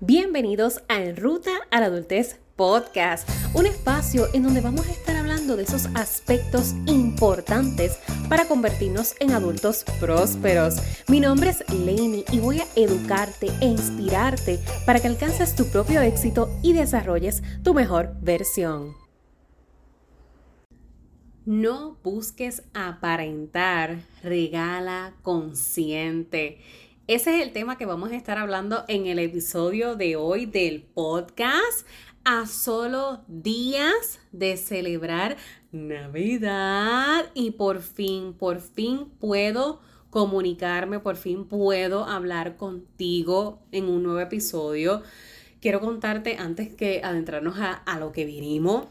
Bienvenidos 0.00 0.80
a 0.86 1.02
En 1.02 1.16
Ruta 1.16 1.50
a 1.72 1.80
la 1.80 1.86
Adultez 1.86 2.38
Podcast, 2.54 3.28
un 3.52 3.66
espacio 3.66 4.28
en 4.32 4.44
donde 4.44 4.60
vamos 4.60 4.86
a 4.86 4.92
estar 4.92 5.16
hablando 5.16 5.56
de 5.56 5.64
esos 5.64 5.86
aspectos 5.96 6.74
importantes 6.86 7.98
para 8.28 8.46
convertirnos 8.46 9.16
en 9.18 9.32
adultos 9.32 9.84
prósperos. 9.98 10.76
Mi 11.08 11.18
nombre 11.18 11.50
es 11.50 11.68
Lainey 11.68 12.24
y 12.30 12.38
voy 12.38 12.60
a 12.60 12.66
educarte 12.76 13.48
e 13.60 13.66
inspirarte 13.66 14.60
para 14.86 15.00
que 15.00 15.08
alcances 15.08 15.56
tu 15.56 15.64
propio 15.66 16.00
éxito 16.00 16.48
y 16.62 16.74
desarrolles 16.74 17.42
tu 17.64 17.74
mejor 17.74 18.14
versión. 18.20 18.94
No 21.44 21.96
busques 22.04 22.62
aparentar, 22.72 23.98
regala 24.22 25.14
consciente. 25.22 26.60
Ese 27.08 27.36
es 27.36 27.42
el 27.42 27.54
tema 27.54 27.78
que 27.78 27.86
vamos 27.86 28.12
a 28.12 28.16
estar 28.16 28.36
hablando 28.36 28.84
en 28.86 29.06
el 29.06 29.18
episodio 29.18 29.96
de 29.96 30.16
hoy 30.16 30.44
del 30.44 30.82
podcast. 30.82 31.86
A 32.22 32.46
solo 32.46 33.22
días 33.28 34.20
de 34.32 34.58
celebrar 34.58 35.38
Navidad 35.72 37.30
y 37.32 37.52
por 37.52 37.80
fin, 37.80 38.34
por 38.34 38.60
fin 38.60 39.06
puedo 39.20 39.80
comunicarme, 40.10 41.00
por 41.00 41.16
fin 41.16 41.46
puedo 41.46 42.04
hablar 42.04 42.58
contigo 42.58 43.62
en 43.72 43.88
un 43.88 44.02
nuevo 44.02 44.20
episodio. 44.20 45.00
Quiero 45.62 45.80
contarte 45.80 46.36
antes 46.36 46.74
que 46.74 47.00
adentrarnos 47.02 47.58
a, 47.58 47.72
a 47.72 47.98
lo 47.98 48.12
que 48.12 48.26
vinimos 48.26 48.84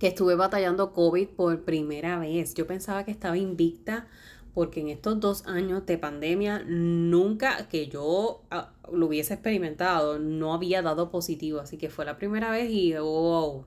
que 0.00 0.08
estuve 0.08 0.34
batallando 0.34 0.92
COVID 0.92 1.28
por 1.28 1.64
primera 1.64 2.18
vez. 2.18 2.54
Yo 2.54 2.66
pensaba 2.66 3.04
que 3.04 3.12
estaba 3.12 3.38
invicta 3.38 4.08
porque 4.54 4.80
en 4.80 4.88
estos 4.88 5.20
dos 5.20 5.46
años 5.46 5.84
de 5.86 5.98
pandemia 5.98 6.62
nunca 6.66 7.68
que 7.68 7.88
yo 7.88 8.42
ah, 8.50 8.72
lo 8.92 9.06
hubiese 9.06 9.34
experimentado, 9.34 10.18
no 10.18 10.54
había 10.54 10.82
dado 10.82 11.10
positivo, 11.10 11.60
así 11.60 11.76
que 11.76 11.90
fue 11.90 12.04
la 12.04 12.16
primera 12.16 12.50
vez 12.50 12.70
y 12.70 12.94
wow, 12.94 13.64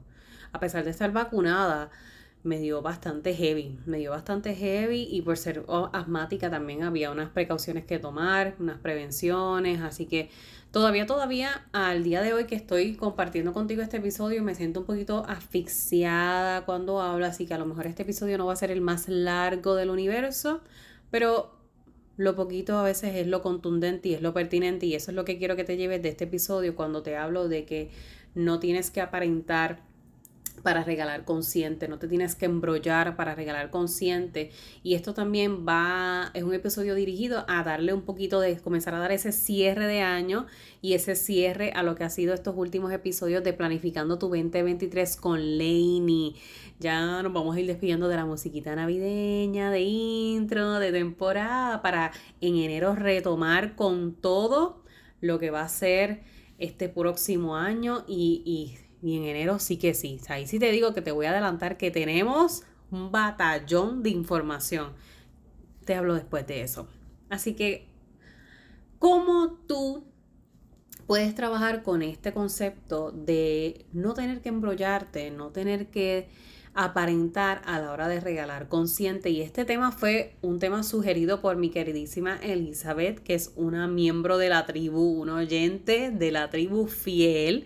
a 0.52 0.60
pesar 0.60 0.84
de 0.86 0.92
estar 0.92 1.12
vacunada, 1.12 1.92
me 2.44 2.60
dio 2.60 2.82
bastante 2.82 3.34
heavy, 3.36 3.78
me 3.86 3.98
dio 3.98 4.12
bastante 4.12 4.56
heavy. 4.56 5.08
Y 5.12 5.22
por 5.22 5.38
ser 5.38 5.64
oh, 5.68 5.90
asmática 5.94 6.50
también 6.50 6.84
había 6.84 7.12
unas 7.12 7.30
precauciones 7.30 7.86
que 7.86 8.00
tomar, 8.00 8.56
unas 8.60 8.80
prevenciones, 8.80 9.82
así 9.82 10.06
que 10.06 10.30
todavía, 10.72 11.06
todavía 11.06 11.68
al 11.72 12.04
día 12.04 12.22
de 12.22 12.34
hoy 12.34 12.46
que 12.46 12.56
estoy 12.56 12.96
compartiendo 12.96 13.54
contigo 13.54 13.82
este 13.82 13.98
episodio 13.98 14.44
me 14.44 14.56
siento 14.56 14.82
un 14.82 14.86
poquito 14.86 15.26
asfixiada 15.28 16.66
cuando 16.66 17.02
hablo, 17.02 17.26
así 17.26 17.46
que 17.46 17.54
a 17.54 17.58
lo 17.58 17.66
mejor 17.66 17.88
este 17.88 18.04
episodio 18.04 18.38
no 18.38 18.46
va 18.46 18.54
a 18.54 18.58
ser 18.58 18.72
el 18.72 18.82
más 18.82 19.08
largo 19.08 19.76
del 19.76 19.90
universo, 19.90 20.62
pero 21.12 21.58
lo 22.18 22.36
poquito 22.36 22.78
a 22.78 22.84
veces 22.84 23.16
es 23.16 23.28
lo 23.28 23.42
contundente 23.42 24.10
y 24.10 24.14
es 24.16 24.22
lo 24.22 24.34
pertinente 24.34 24.88
y 24.88 24.96
eso 24.96 25.12
es 25.12 25.16
lo 25.16 25.24
que 25.24 25.38
quiero 25.38 25.56
que 25.56 25.64
te 25.64 25.78
lleves 25.78 26.02
de 26.02 26.10
este 26.10 26.26
episodio 26.26 26.76
cuando 26.76 27.04
te 27.04 27.16
hablo 27.16 27.48
de 27.48 27.66
que 27.66 27.92
no 28.34 28.60
tienes 28.60 28.92
que 28.92 29.02
aparentar 29.02 29.87
para 30.64 30.84
regalar 30.84 31.24
consciente, 31.26 31.88
no 31.88 32.00
te 32.00 32.08
tienes 32.08 32.36
que 32.36 32.46
embrollar 32.46 33.16
para 33.16 33.36
regalar 33.36 33.70
consciente. 33.70 34.52
Y 34.84 34.96
esto 34.96 35.14
también 35.14 35.66
va, 35.68 36.32
es 36.34 36.44
un 36.44 36.54
episodio 36.54 36.96
dirigido 36.96 37.46
a 37.48 37.64
darle 37.64 37.94
un 37.94 38.02
poquito 38.02 38.40
de, 38.40 38.58
comenzar 38.58 38.94
a 38.94 39.00
dar 39.00 39.12
ese 39.12 39.32
cierre 39.32 39.88
de 39.88 40.02
año 40.02 40.48
y 40.82 40.94
ese 40.94 41.16
cierre 41.16 41.72
a 41.76 41.84
lo 41.84 41.96
que 41.96 42.04
ha 42.04 42.10
sido 42.10 42.34
estos 42.34 42.56
últimos 42.58 42.92
episodios 42.92 43.44
de 43.44 43.54
Planificando 43.54 44.18
tu 44.18 44.28
2023 44.28 45.16
con 45.18 45.58
Lainey. 45.58 46.36
Ya 46.80 47.22
nos 47.24 47.34
vamos 47.34 47.56
a 47.56 47.60
ir 47.60 47.68
despidiendo 47.68 48.08
de 48.08 48.16
la 48.16 48.26
musiquita 48.26 48.76
navideña, 48.76 49.72
de 49.72 49.82
intro, 49.82 50.80
de 50.80 50.92
temporada, 50.92 51.82
para 51.82 52.12
en 52.42 52.56
enero 52.56 52.96
retomar 52.96 53.76
con 53.76 54.14
todo 54.14 54.84
lo 55.22 55.40
que 55.40 55.50
va 55.50 55.62
a 55.62 55.70
ser 55.70 56.22
este 56.60 56.90
próximo 56.90 57.56
año 57.56 58.04
y, 58.08 58.42
y 58.46 58.87
y 59.08 59.18
en 59.18 59.24
enero 59.24 59.60
sí 59.60 59.78
que 59.78 59.94
sí. 59.94 60.20
Ahí 60.28 60.48
sí 60.48 60.60
te 60.60 60.72
digo 60.72 60.94
que 60.94 61.02
te 61.02 61.12
voy 61.12 61.26
a 61.26 61.32
adelantar 61.32 61.78
que 61.78 61.92
tenemos 61.92 62.64
un 62.92 63.12
batallón 63.12 64.04
de 64.04 64.10
información. 64.10 64.94
Te 65.86 65.96
hablo 65.96 66.14
después 66.14 66.46
de 66.46 66.62
eso. 66.62 66.88
Así 67.30 67.54
que, 67.54 67.88
¿cómo 69.00 69.54
tú 69.68 70.04
puedes 71.08 71.34
trabajar 71.36 71.84
con 71.84 72.02
este 72.02 72.34
concepto 72.34 73.12
de 73.12 73.86
no 73.94 74.14
tener 74.14 74.42
que 74.42 74.50
embrollarte, 74.50 75.32
no 75.32 75.52
tener 75.52 75.88
que 75.88 76.28
aparentar 76.74 77.64
a 77.66 77.80
la 77.80 77.92
hora 77.92 78.08
de 78.08 78.20
regalar 78.20 78.68
consciente. 78.68 79.32
Y 79.32 79.42
este 79.42 79.66
tema 79.66 79.92
fue 79.92 80.36
un 80.42 80.60
tema 80.60 80.84
sugerido 80.84 81.42
por 81.42 81.56
mi 81.56 81.72
queridísima 81.72 82.38
Elizabeth, 82.38 83.20
que 83.20 83.34
es 83.34 83.52
una 83.56 83.88
miembro 83.88 84.38
de 84.38 84.50
la 84.50 84.68
tribu, 84.68 85.22
un 85.22 85.30
oyente 85.30 86.12
de 86.12 86.32
la 86.32 86.52
tribu 86.52 86.86
fiel 86.86 87.66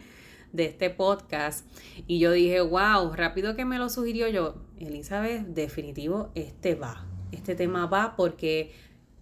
de 0.54 0.66
este 0.66 0.90
podcast. 0.90 1.66
Y 2.08 2.20
yo 2.20 2.32
dije, 2.32 2.62
wow, 2.62 3.14
rápido 3.14 3.56
que 3.56 3.66
me 3.66 3.78
lo 3.78 3.90
sugirió 3.90 4.28
yo, 4.28 4.56
Elizabeth, 4.80 5.46
definitivo, 5.48 6.32
este 6.36 6.76
va. 6.76 7.06
Este 7.32 7.56
tema 7.56 7.86
va 7.86 8.16
porque 8.16 8.72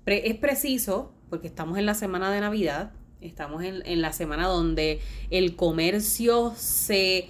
es 0.06 0.36
preciso, 0.36 1.14
porque 1.30 1.48
estamos 1.48 1.78
en 1.78 1.86
la 1.86 1.94
semana 1.94 2.32
de 2.32 2.42
Navidad, 2.42 2.92
estamos 3.22 3.64
en, 3.64 3.86
en 3.86 4.02
la 4.02 4.14
semana 4.14 4.48
donde 4.48 5.00
el 5.30 5.56
comercio 5.56 6.54
se 6.56 7.28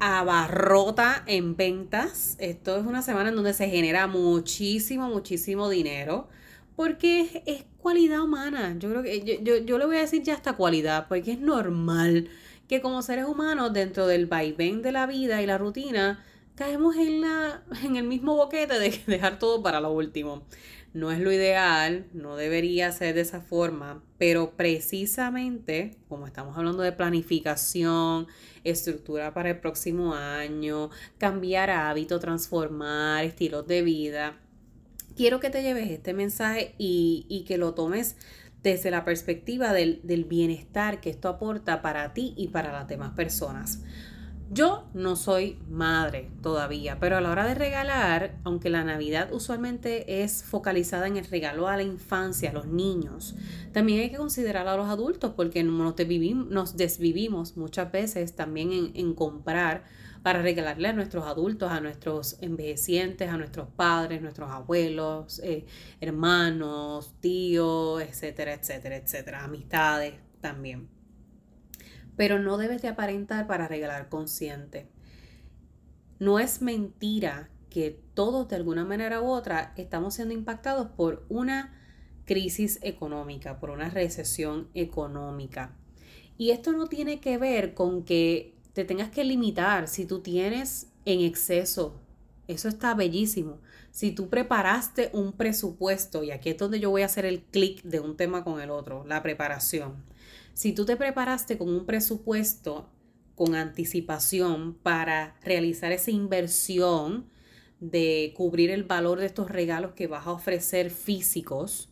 abarrota 0.00 1.22
en 1.26 1.56
ventas. 1.56 2.36
Esto 2.38 2.76
es 2.76 2.86
una 2.86 3.02
semana 3.02 3.30
en 3.30 3.36
donde 3.36 3.54
se 3.54 3.68
genera 3.68 4.06
muchísimo, 4.06 5.08
muchísimo 5.08 5.68
dinero. 5.68 6.28
Porque 6.76 7.42
es, 7.46 7.64
cualidad 7.78 8.22
humana. 8.22 8.76
Yo 8.78 8.90
creo 8.90 9.02
que 9.02 9.22
yo, 9.22 9.34
yo, 9.42 9.56
yo, 9.58 9.78
le 9.78 9.86
voy 9.86 9.96
a 9.96 10.00
decir 10.00 10.22
ya 10.22 10.34
esta 10.34 10.54
cualidad, 10.54 11.06
porque 11.08 11.32
es 11.32 11.40
normal 11.40 12.28
que 12.68 12.80
como 12.80 13.02
seres 13.02 13.24
humanos, 13.24 13.72
dentro 13.72 14.06
del 14.06 14.26
vaivén 14.26 14.82
de 14.82 14.92
la 14.92 15.06
vida 15.06 15.42
y 15.42 15.46
la 15.46 15.58
rutina, 15.58 16.24
caemos 16.54 16.96
en, 16.96 17.22
la, 17.22 17.62
en 17.82 17.96
el 17.96 18.04
mismo 18.04 18.36
boquete 18.36 18.78
de 18.78 19.02
dejar 19.06 19.38
todo 19.38 19.62
para 19.62 19.80
lo 19.80 19.90
último. 19.90 20.44
No 20.94 21.12
es 21.12 21.20
lo 21.20 21.30
ideal, 21.30 22.06
no 22.14 22.36
debería 22.36 22.90
ser 22.92 23.14
de 23.14 23.20
esa 23.20 23.40
forma, 23.40 24.02
pero 24.16 24.56
precisamente, 24.56 25.96
como 26.08 26.26
estamos 26.26 26.56
hablando 26.56 26.82
de 26.82 26.92
planificación, 26.92 28.26
estructura 28.64 29.34
para 29.34 29.50
el 29.50 29.60
próximo 29.60 30.14
año, 30.14 30.90
cambiar 31.18 31.70
hábito, 31.70 32.18
transformar 32.18 33.24
estilos 33.24 33.66
de 33.66 33.82
vida, 33.82 34.38
quiero 35.14 35.40
que 35.40 35.50
te 35.50 35.62
lleves 35.62 35.90
este 35.90 36.14
mensaje 36.14 36.74
y, 36.78 37.26
y 37.28 37.44
que 37.44 37.58
lo 37.58 37.74
tomes 37.74 38.16
desde 38.62 38.90
la 38.90 39.04
perspectiva 39.04 39.72
del, 39.72 40.00
bienestar 40.28 41.00
que 41.00 41.10
esto 41.10 41.28
aporta 41.28 41.82
para 41.82 42.12
ti 42.12 42.34
y 42.36 42.48
para 42.48 42.72
las 42.72 42.88
demás 42.88 43.12
personas. 43.12 43.82
Yo 44.50 44.88
no 44.94 45.14
soy 45.14 45.58
madre 45.68 46.30
todavía, 46.42 46.98
pero 46.98 47.18
a 47.18 47.20
la 47.20 47.30
hora 47.30 47.46
de 47.46 47.54
regalar, 47.54 48.38
aunque 48.44 48.70
la 48.70 48.82
Navidad 48.82 49.30
usualmente 49.32 50.22
es 50.22 50.42
focalizada 50.42 51.06
en 51.06 51.18
el 51.18 51.26
regalo 51.26 51.68
a 51.68 51.76
la 51.76 51.82
infancia, 51.82 52.48
a 52.48 52.54
los 52.54 52.66
niños, 52.66 53.34
también 53.72 54.00
hay 54.00 54.10
que 54.10 54.16
considerar 54.16 54.66
a 54.66 54.76
los 54.76 54.88
adultos 54.88 55.34
porque 55.36 55.62
nos 55.62 55.96
desvivimos, 55.96 57.58
muchas 57.58 57.92
veces 57.92 58.34
también 58.34 58.92
en 58.94 59.14
comprar 59.14 59.84
para 60.22 60.42
regalarle 60.42 60.88
a 60.88 60.92
nuestros 60.92 61.26
adultos, 61.26 61.70
a 61.70 61.80
nuestros 61.80 62.36
envejecientes, 62.40 63.28
a 63.28 63.36
nuestros 63.36 63.68
padres, 63.68 64.20
nuestros 64.20 64.50
abuelos, 64.50 65.40
eh, 65.44 65.66
hermanos, 66.00 67.14
tíos, 67.20 68.02
etcétera, 68.02 68.54
etcétera, 68.54 68.96
etcétera, 68.96 69.44
amistades 69.44 70.14
también. 70.40 70.88
Pero 72.16 72.38
no 72.38 72.56
debes 72.56 72.82
de 72.82 72.88
aparentar 72.88 73.46
para 73.46 73.68
regalar 73.68 74.08
consciente. 74.08 74.88
No 76.18 76.38
es 76.38 76.62
mentira 76.62 77.48
que 77.70 78.02
todos 78.14 78.48
de 78.48 78.56
alguna 78.56 78.84
manera 78.84 79.20
u 79.20 79.26
otra 79.28 79.72
estamos 79.76 80.14
siendo 80.14 80.34
impactados 80.34 80.88
por 80.88 81.24
una 81.28 81.74
crisis 82.24 82.78
económica, 82.82 83.58
por 83.58 83.70
una 83.70 83.88
recesión 83.88 84.68
económica. 84.74 85.76
Y 86.36 86.50
esto 86.50 86.72
no 86.72 86.86
tiene 86.86 87.20
que 87.20 87.38
ver 87.38 87.74
con 87.74 88.04
que 88.04 88.57
te 88.78 88.84
tengas 88.84 89.10
que 89.10 89.24
limitar 89.24 89.88
si 89.88 90.06
tú 90.06 90.20
tienes 90.20 90.86
en 91.04 91.18
exceso. 91.22 92.00
Eso 92.46 92.68
está 92.68 92.94
bellísimo. 92.94 93.58
Si 93.90 94.12
tú 94.12 94.28
preparaste 94.28 95.10
un 95.12 95.32
presupuesto, 95.32 96.22
y 96.22 96.30
aquí 96.30 96.50
es 96.50 96.58
donde 96.58 96.78
yo 96.78 96.88
voy 96.88 97.02
a 97.02 97.06
hacer 97.06 97.24
el 97.24 97.42
clic 97.42 97.82
de 97.82 97.98
un 97.98 98.16
tema 98.16 98.44
con 98.44 98.60
el 98.60 98.70
otro, 98.70 99.04
la 99.04 99.20
preparación. 99.20 100.04
Si 100.54 100.72
tú 100.74 100.84
te 100.84 100.96
preparaste 100.96 101.58
con 101.58 101.70
un 101.70 101.86
presupuesto 101.86 102.88
con 103.34 103.56
anticipación 103.56 104.74
para 104.74 105.34
realizar 105.42 105.90
esa 105.90 106.12
inversión 106.12 107.26
de 107.80 108.32
cubrir 108.36 108.70
el 108.70 108.84
valor 108.84 109.18
de 109.18 109.26
estos 109.26 109.50
regalos 109.50 109.94
que 109.94 110.06
vas 110.06 110.28
a 110.28 110.30
ofrecer 110.30 110.90
físicos, 110.90 111.88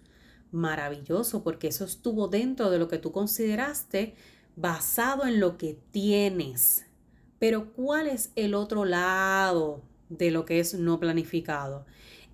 maravilloso, 0.52 1.42
porque 1.42 1.66
eso 1.66 1.84
estuvo 1.84 2.28
dentro 2.28 2.70
de 2.70 2.78
lo 2.78 2.86
que 2.86 2.98
tú 2.98 3.10
consideraste 3.10 4.14
basado 4.56 5.26
en 5.26 5.40
lo 5.40 5.56
que 5.56 5.78
tienes. 5.92 6.86
Pero 7.38 7.72
¿cuál 7.72 8.08
es 8.08 8.32
el 8.34 8.54
otro 8.54 8.84
lado 8.84 9.82
de 10.08 10.30
lo 10.30 10.44
que 10.44 10.58
es 10.58 10.74
no 10.74 10.98
planificado? 10.98 11.86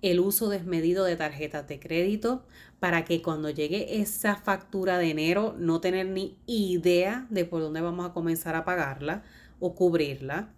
el 0.03 0.19
uso 0.19 0.49
desmedido 0.49 1.05
de 1.05 1.15
tarjetas 1.15 1.67
de 1.67 1.79
crédito 1.79 2.43
para 2.79 3.05
que 3.05 3.21
cuando 3.21 3.49
llegue 3.49 4.01
esa 4.01 4.35
factura 4.35 4.97
de 4.97 5.09
enero 5.09 5.55
no 5.57 5.79
tener 5.79 6.07
ni 6.07 6.37
idea 6.45 7.25
de 7.29 7.45
por 7.45 7.61
dónde 7.61 7.79
vamos 7.79 8.05
a 8.05 8.13
comenzar 8.13 8.55
a 8.55 8.65
pagarla 8.65 9.23
o 9.59 9.75
cubrirla, 9.75 10.49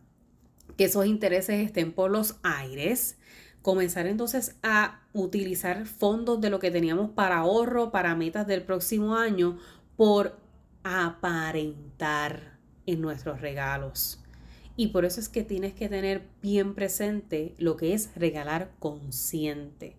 que 0.77 0.85
esos 0.85 1.05
intereses 1.05 1.63
estén 1.63 1.93
por 1.93 2.09
los 2.09 2.37
aires, 2.41 3.17
comenzar 3.61 4.07
entonces 4.07 4.55
a 4.63 5.01
utilizar 5.13 5.85
fondos 5.85 6.41
de 6.41 6.49
lo 6.49 6.57
que 6.57 6.71
teníamos 6.71 7.11
para 7.11 7.37
ahorro, 7.37 7.91
para 7.91 8.15
metas 8.15 8.47
del 8.47 8.63
próximo 8.63 9.15
año, 9.15 9.59
por 9.95 10.39
aparentar 10.85 12.59
en 12.85 13.01
nuestros 13.01 13.41
regalos. 13.41 14.23
Y 14.77 14.87
por 14.87 15.03
eso 15.03 15.19
es 15.19 15.29
que 15.29 15.43
tienes 15.43 15.73
que 15.73 15.89
tener 15.89 16.27
bien 16.43 16.75
presente 16.75 17.55
lo 17.57 17.75
que 17.75 17.95
es 17.95 18.13
regalar 18.15 18.71
consciente. 18.77 19.97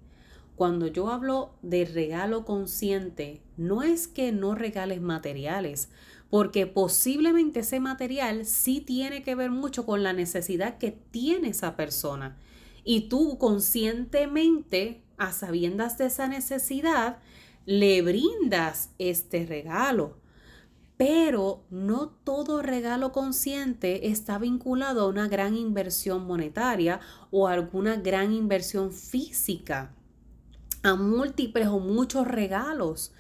Cuando 0.55 0.87
yo 0.87 1.11
hablo 1.11 1.55
de 1.61 1.85
regalo 1.87 2.45
consciente, 2.45 3.43
no 3.57 3.83
es 3.83 4.07
que 4.07 4.31
no 4.31 4.55
regales 4.55 5.01
materiales, 5.01 5.91
porque 6.31 6.69
posiblemente 6.69 7.61
ese 7.61 7.81
material 7.81 8.47
sí 8.47 8.81
tiene 8.81 9.25
que 9.25 9.35
ver 9.35 9.51
mucho 9.51 9.85
con 9.85 10.05
la 10.05 10.13
necesidad 10.13 10.79
que 10.79 10.93
tiene 10.93 11.49
esa 11.49 11.75
persona. 11.75 12.39
Y 12.85 13.09
tú 13.09 13.39
conscientemente, 13.39 15.03
a 15.19 15.33
sabiendas 15.33 15.99
de 15.99 16.07
esa 16.07 16.29
necesidad, 16.29 17.19
le 17.65 18.03
brindas 18.03 18.91
este 18.99 19.47
regalo. 19.47 20.25
Pero 20.97 21.65
no 21.69 22.09
todo 22.09 22.63
regalo 22.63 23.13
consciente 23.13 24.09
está 24.09 24.39
vinculado 24.39 25.03
a 25.03 25.09
una 25.09 25.29
gran 25.29 25.55
inversión 25.55 26.27
monetaria 26.27 27.01
o 27.31 27.49
a 27.49 27.53
alguna 27.53 27.97
gran 27.97 28.33
inversión 28.33 28.93
física, 28.93 29.95
a 30.83 30.95
múltiples 30.95 31.69
o 31.69 31.81
muchos 31.81 32.27
regalos. 32.27 33.13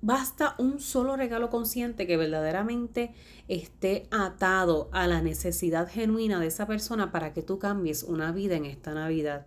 Basta 0.00 0.54
un 0.58 0.80
solo 0.80 1.16
regalo 1.16 1.50
consciente 1.50 2.06
que 2.06 2.16
verdaderamente 2.16 3.14
esté 3.46 4.08
atado 4.10 4.88
a 4.92 5.06
la 5.06 5.20
necesidad 5.20 5.88
genuina 5.88 6.40
de 6.40 6.46
esa 6.46 6.66
persona 6.66 7.12
para 7.12 7.34
que 7.34 7.42
tú 7.42 7.58
cambies 7.58 8.02
una 8.02 8.32
vida 8.32 8.56
en 8.56 8.64
esta 8.64 8.94
Navidad 8.94 9.46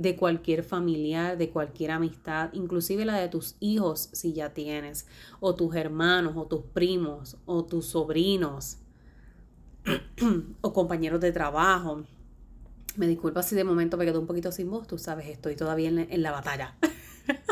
de 0.00 0.16
cualquier 0.16 0.62
familiar, 0.64 1.36
de 1.36 1.50
cualquier 1.50 1.90
amistad, 1.90 2.48
inclusive 2.54 3.04
la 3.04 3.16
de 3.16 3.28
tus 3.28 3.56
hijos 3.60 4.08
si 4.14 4.32
ya 4.32 4.54
tienes, 4.54 5.06
o 5.40 5.54
tus 5.54 5.74
hermanos, 5.74 6.32
o 6.36 6.46
tus 6.46 6.62
primos, 6.62 7.36
o 7.44 7.66
tus 7.66 7.84
sobrinos, 7.84 8.78
o 10.62 10.72
compañeros 10.72 11.20
de 11.20 11.32
trabajo. 11.32 12.02
Me 12.96 13.06
disculpa 13.06 13.42
si 13.42 13.54
de 13.54 13.62
momento 13.62 13.98
me 13.98 14.06
quedo 14.06 14.20
un 14.20 14.26
poquito 14.26 14.50
sin 14.52 14.70
voz, 14.70 14.86
tú 14.86 14.96
sabes, 14.96 15.28
estoy 15.28 15.54
todavía 15.54 15.90
en, 15.90 15.98
en 15.98 16.22
la 16.22 16.32
batalla. 16.32 16.78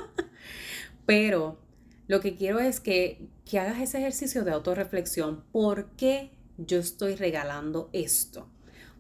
Pero 1.06 1.59
lo 2.06 2.21
que 2.21 2.35
quiero 2.35 2.61
es 2.61 2.81
que, 2.81 3.29
que 3.45 3.59
hagas 3.59 3.79
ese 3.79 3.99
ejercicio 3.99 4.43
de 4.43 4.53
autorreflexión. 4.53 5.45
¿Por 5.53 5.91
qué 5.97 6.31
yo 6.56 6.79
estoy 6.79 7.15
regalando 7.15 7.91
esto? 7.93 8.49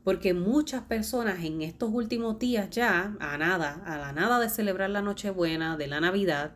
Porque 0.08 0.32
muchas 0.32 0.84
personas 0.84 1.44
en 1.44 1.60
estos 1.60 1.90
últimos 1.92 2.38
días 2.38 2.70
ya, 2.70 3.14
a 3.20 3.36
nada, 3.36 3.82
a 3.84 3.98
la 3.98 4.14
nada 4.14 4.40
de 4.40 4.48
celebrar 4.48 4.88
la 4.88 5.02
Nochebuena, 5.02 5.76
de 5.76 5.86
la 5.86 6.00
Navidad, 6.00 6.52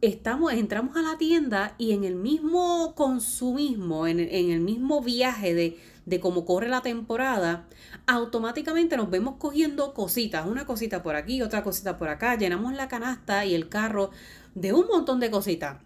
estamos, 0.00 0.54
entramos 0.54 0.96
a 0.96 1.02
la 1.02 1.18
tienda 1.18 1.74
y 1.76 1.92
en 1.92 2.02
el 2.02 2.16
mismo 2.16 2.94
consumismo, 2.94 4.06
en, 4.06 4.20
el 4.20 4.60
mismo 4.60 5.02
viaje 5.02 5.52
de, 5.52 5.78
de 6.06 6.18
cómo 6.18 6.46
corre 6.46 6.70
la 6.70 6.80
temporada, 6.80 7.68
automáticamente 8.06 8.96
nos 8.96 9.10
vemos 9.10 9.34
cogiendo 9.38 9.92
cositas, 9.92 10.46
una 10.46 10.64
cosita 10.64 11.02
por 11.02 11.14
aquí, 11.14 11.42
otra 11.42 11.62
cosita 11.62 11.98
por 11.98 12.08
acá, 12.08 12.38
llenamos 12.38 12.72
la 12.72 12.88
canasta 12.88 13.44
y 13.44 13.54
el 13.54 13.68
carro 13.68 14.12
de 14.54 14.72
un 14.72 14.86
montón 14.86 15.20
de 15.20 15.30
cositas 15.30 15.76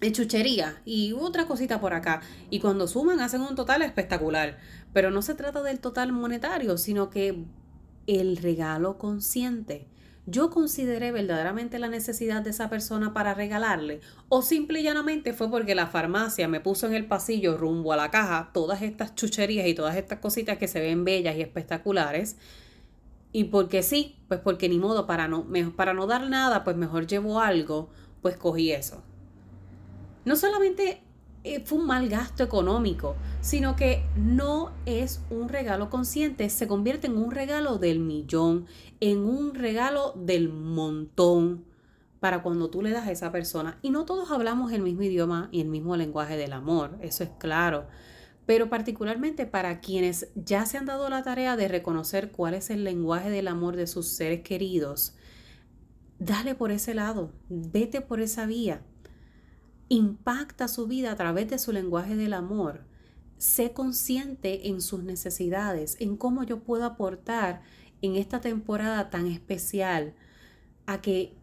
de 0.00 0.12
chuchería 0.12 0.80
y 0.84 1.12
otra 1.12 1.46
cosita 1.46 1.80
por 1.80 1.92
acá. 1.92 2.22
Y 2.48 2.60
cuando 2.60 2.88
suman 2.88 3.20
hacen 3.20 3.42
un 3.42 3.54
total 3.54 3.82
espectacular. 3.82 4.58
Pero 4.92 5.10
no 5.10 5.22
se 5.22 5.34
trata 5.34 5.62
del 5.62 5.78
total 5.78 6.12
monetario, 6.12 6.78
sino 6.78 7.10
que 7.10 7.44
el 8.06 8.36
regalo 8.38 8.98
consciente. 8.98 9.86
Yo 10.26 10.50
consideré 10.50 11.12
verdaderamente 11.12 11.78
la 11.78 11.88
necesidad 11.88 12.42
de 12.42 12.50
esa 12.50 12.68
persona 12.68 13.12
para 13.12 13.34
regalarle 13.34 14.00
o 14.28 14.42
simple 14.42 14.80
y 14.80 14.84
llanamente 14.84 15.32
fue 15.32 15.50
porque 15.50 15.74
la 15.74 15.86
farmacia 15.86 16.46
me 16.46 16.60
puso 16.60 16.86
en 16.86 16.94
el 16.94 17.06
pasillo 17.06 17.56
rumbo 17.56 17.92
a 17.92 17.96
la 17.96 18.10
caja 18.10 18.50
todas 18.52 18.82
estas 18.82 19.14
chucherías 19.14 19.66
y 19.66 19.74
todas 19.74 19.96
estas 19.96 20.20
cositas 20.20 20.58
que 20.58 20.68
se 20.68 20.80
ven 20.80 21.04
bellas 21.04 21.36
y 21.36 21.40
espectaculares. 21.40 22.36
Y 23.32 23.44
porque 23.44 23.82
sí, 23.82 24.18
pues 24.28 24.40
porque 24.40 24.68
ni 24.68 24.78
modo, 24.78 25.06
para 25.06 25.26
no, 25.26 25.46
para 25.76 25.94
no 25.94 26.06
dar 26.06 26.28
nada, 26.28 26.64
pues 26.64 26.76
mejor 26.76 27.06
llevo 27.06 27.40
algo, 27.40 27.90
pues 28.22 28.36
cogí 28.36 28.72
eso. 28.72 29.02
No 30.24 30.36
solamente 30.36 31.02
eh, 31.42 31.60
fue 31.64 31.78
un 31.78 31.86
mal 31.86 32.08
gasto 32.10 32.42
económico, 32.42 33.16
sino 33.40 33.74
que 33.74 34.04
no 34.14 34.72
es 34.84 35.22
un 35.30 35.48
regalo 35.48 35.88
consciente, 35.88 36.50
se 36.50 36.68
convierte 36.68 37.06
en 37.06 37.16
un 37.16 37.30
regalo 37.30 37.78
del 37.78 37.98
millón, 37.98 38.66
en 39.00 39.24
un 39.24 39.54
regalo 39.54 40.12
del 40.16 40.50
montón 40.50 41.64
para 42.20 42.42
cuando 42.42 42.68
tú 42.68 42.82
le 42.82 42.90
das 42.90 43.08
a 43.08 43.12
esa 43.12 43.32
persona. 43.32 43.78
Y 43.80 43.88
no 43.88 44.04
todos 44.04 44.30
hablamos 44.30 44.70
el 44.72 44.82
mismo 44.82 45.02
idioma 45.02 45.48
y 45.50 45.62
el 45.62 45.68
mismo 45.68 45.96
lenguaje 45.96 46.36
del 46.36 46.52
amor, 46.52 46.98
eso 47.00 47.24
es 47.24 47.30
claro. 47.38 47.88
Pero 48.44 48.68
particularmente 48.68 49.46
para 49.46 49.80
quienes 49.80 50.28
ya 50.34 50.66
se 50.66 50.76
han 50.76 50.84
dado 50.84 51.08
la 51.08 51.22
tarea 51.22 51.56
de 51.56 51.68
reconocer 51.68 52.32
cuál 52.32 52.52
es 52.52 52.68
el 52.68 52.84
lenguaje 52.84 53.30
del 53.30 53.48
amor 53.48 53.76
de 53.76 53.86
sus 53.86 54.08
seres 54.08 54.42
queridos, 54.42 55.14
dale 56.18 56.54
por 56.54 56.70
ese 56.70 56.92
lado, 56.92 57.32
vete 57.48 58.02
por 58.02 58.20
esa 58.20 58.44
vía 58.44 58.82
impacta 59.90 60.68
su 60.68 60.86
vida 60.86 61.10
a 61.10 61.16
través 61.16 61.50
de 61.50 61.58
su 61.58 61.72
lenguaje 61.72 62.16
del 62.16 62.32
amor. 62.32 62.84
Sé 63.38 63.72
consciente 63.72 64.68
en 64.68 64.80
sus 64.80 65.02
necesidades, 65.02 65.96
en 65.98 66.16
cómo 66.16 66.44
yo 66.44 66.60
puedo 66.60 66.84
aportar 66.84 67.62
en 68.00 68.14
esta 68.14 68.40
temporada 68.40 69.10
tan 69.10 69.26
especial 69.26 70.14
a 70.86 71.00
que 71.00 71.34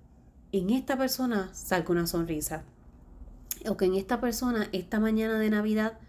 en 0.53 0.69
esta 0.69 0.97
persona 0.97 1.53
salga 1.53 1.91
una 1.91 2.07
sonrisa. 2.07 2.63
O 3.67 3.75
que 3.75 3.85
en 3.85 3.95
esta 3.95 4.21
persona, 4.21 4.69
esta 4.71 4.99
mañana 4.99 5.37
de 5.39 5.49
Navidad, 5.49 5.99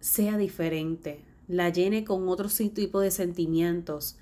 sea 0.00 0.36
diferente, 0.36 1.24
la 1.46 1.68
llene 1.68 2.04
con 2.04 2.28
otro 2.28 2.48
tipo 2.48 3.00
de 3.00 3.12
sentimientos, 3.12 4.16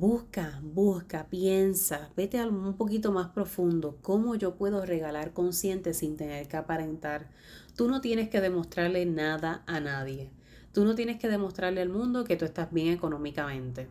Busca, 0.00 0.58
busca, 0.62 1.26
piensa, 1.28 2.08
vete 2.16 2.42
un 2.42 2.72
poquito 2.78 3.12
más 3.12 3.28
profundo. 3.32 3.98
¿Cómo 4.00 4.34
yo 4.34 4.54
puedo 4.54 4.86
regalar 4.86 5.34
consciente 5.34 5.92
sin 5.92 6.16
tener 6.16 6.48
que 6.48 6.56
aparentar? 6.56 7.28
Tú 7.76 7.86
no 7.86 8.00
tienes 8.00 8.30
que 8.30 8.40
demostrarle 8.40 9.04
nada 9.04 9.62
a 9.66 9.78
nadie. 9.78 10.30
Tú 10.72 10.86
no 10.86 10.94
tienes 10.94 11.18
que 11.18 11.28
demostrarle 11.28 11.82
al 11.82 11.90
mundo 11.90 12.24
que 12.24 12.36
tú 12.36 12.46
estás 12.46 12.72
bien 12.72 12.94
económicamente. 12.94 13.88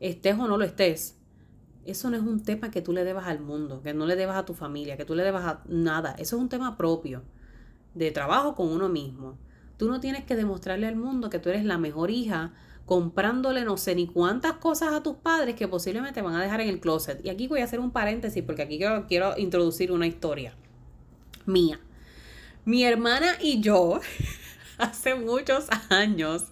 Estés 0.00 0.36
o 0.36 0.48
no 0.48 0.58
lo 0.58 0.64
estés. 0.64 1.16
Eso 1.84 2.10
no 2.10 2.16
es 2.16 2.24
un 2.24 2.42
tema 2.42 2.72
que 2.72 2.82
tú 2.82 2.92
le 2.92 3.04
debas 3.04 3.28
al 3.28 3.38
mundo, 3.38 3.82
que 3.82 3.94
no 3.94 4.04
le 4.04 4.16
debas 4.16 4.38
a 4.38 4.46
tu 4.46 4.52
familia, 4.52 4.96
que 4.96 5.04
tú 5.04 5.14
le 5.14 5.22
debas 5.22 5.44
a 5.44 5.62
nada. 5.68 6.16
Eso 6.18 6.34
es 6.34 6.42
un 6.42 6.48
tema 6.48 6.76
propio 6.76 7.22
de 7.94 8.10
trabajo 8.10 8.56
con 8.56 8.66
uno 8.66 8.88
mismo. 8.88 9.38
Tú 9.76 9.88
no 9.88 10.00
tienes 10.00 10.24
que 10.24 10.34
demostrarle 10.34 10.88
al 10.88 10.96
mundo 10.96 11.30
que 11.30 11.38
tú 11.38 11.50
eres 11.50 11.64
la 11.64 11.78
mejor 11.78 12.10
hija 12.10 12.52
comprándole 12.86 13.64
no 13.64 13.76
sé 13.76 13.96
ni 13.96 14.06
cuántas 14.06 14.54
cosas 14.54 14.94
a 14.94 15.02
tus 15.02 15.16
padres 15.16 15.56
que 15.56 15.68
posiblemente 15.68 16.22
van 16.22 16.36
a 16.36 16.42
dejar 16.42 16.60
en 16.60 16.68
el 16.68 16.80
closet. 16.80 17.22
Y 17.24 17.28
aquí 17.28 17.48
voy 17.48 17.60
a 17.60 17.64
hacer 17.64 17.80
un 17.80 17.90
paréntesis 17.90 18.42
porque 18.44 18.62
aquí 18.62 18.78
quiero, 18.78 19.06
quiero 19.06 19.36
introducir 19.36 19.92
una 19.92 20.06
historia 20.06 20.54
mía. 21.46 21.80
Mi 22.64 22.84
hermana 22.84 23.36
y 23.40 23.60
yo, 23.60 24.00
hace 24.78 25.14
muchos 25.14 25.66
años, 25.88 26.44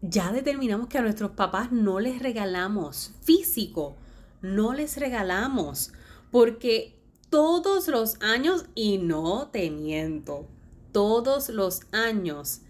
ya 0.00 0.32
determinamos 0.32 0.88
que 0.88 0.98
a 0.98 1.02
nuestros 1.02 1.32
papás 1.32 1.70
no 1.70 2.00
les 2.00 2.20
regalamos 2.20 3.12
físico, 3.22 3.96
no 4.40 4.74
les 4.74 4.96
regalamos, 4.96 5.92
porque 6.32 6.96
todos 7.30 7.88
los 7.88 8.20
años, 8.20 8.66
y 8.74 8.98
no 8.98 9.48
te 9.52 9.70
miento, 9.70 10.48
todos 10.92 11.48
los 11.48 11.82
años 11.92 12.60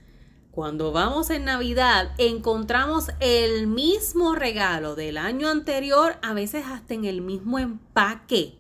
cuando 0.52 0.92
vamos 0.92 1.30
en 1.30 1.46
Navidad, 1.46 2.12
encontramos 2.18 3.08
el 3.20 3.66
mismo 3.66 4.34
regalo 4.34 4.94
del 4.94 5.16
año 5.16 5.48
anterior, 5.48 6.16
a 6.20 6.34
veces 6.34 6.64
hasta 6.66 6.92
en 6.92 7.06
el 7.06 7.22
mismo 7.22 7.58
empaque. 7.58 8.58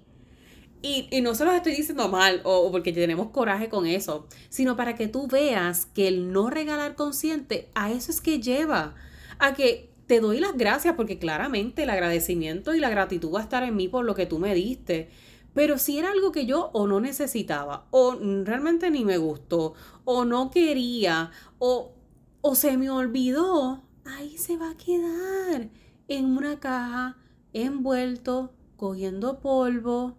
Y, 0.80 1.20
no 1.20 1.34
se 1.34 1.44
los 1.44 1.54
estoy 1.54 1.76
diciendo 1.76 2.08
mal 2.08 2.40
o, 2.44 2.72
porque 2.72 2.94
tenemos 2.94 3.28
coraje 3.28 3.68
con 3.68 3.86
eso, 3.86 4.26
sino 4.48 4.74
para 4.74 4.94
que 4.94 5.06
tú 5.06 5.28
veas 5.28 5.84
que 5.84 6.08
el 6.08 6.32
no 6.32 6.48
regalar 6.48 6.94
consciente, 6.94 7.68
a 7.74 7.92
eso 7.92 8.10
es 8.10 8.22
que 8.22 8.40
lleva, 8.40 8.94
a 9.38 9.52
que 9.52 9.90
te 10.06 10.20
doy 10.20 10.40
las 10.40 10.56
gracias 10.56 10.94
porque 10.96 11.18
claramente 11.18 11.82
el 11.82 11.90
agradecimiento 11.90 12.74
y 12.74 12.80
la 12.80 12.88
gratitud 12.88 13.34
va 13.34 13.40
a 13.40 13.42
estar 13.42 13.62
en 13.64 13.76
mí 13.76 13.88
por 13.88 14.06
lo 14.06 14.14
que 14.14 14.24
tú 14.24 14.38
me 14.38 14.54
diste. 14.54 15.10
Pero 15.54 15.78
si 15.78 15.98
era 15.98 16.10
algo 16.12 16.32
que 16.32 16.46
yo 16.46 16.70
o 16.72 16.86
no 16.86 17.00
necesitaba, 17.00 17.86
o 17.90 18.16
realmente 18.44 18.90
ni 18.90 19.04
me 19.04 19.18
gustó, 19.18 19.74
o 20.04 20.24
no 20.24 20.50
quería, 20.50 21.30
o, 21.58 21.92
o 22.40 22.54
se 22.54 22.76
me 22.78 22.90
olvidó, 22.90 23.82
ahí 24.04 24.38
se 24.38 24.56
va 24.56 24.70
a 24.70 24.76
quedar 24.76 25.68
en 26.08 26.24
una 26.36 26.58
caja 26.58 27.18
envuelto, 27.52 28.52
cogiendo 28.76 29.40
polvo. 29.40 30.16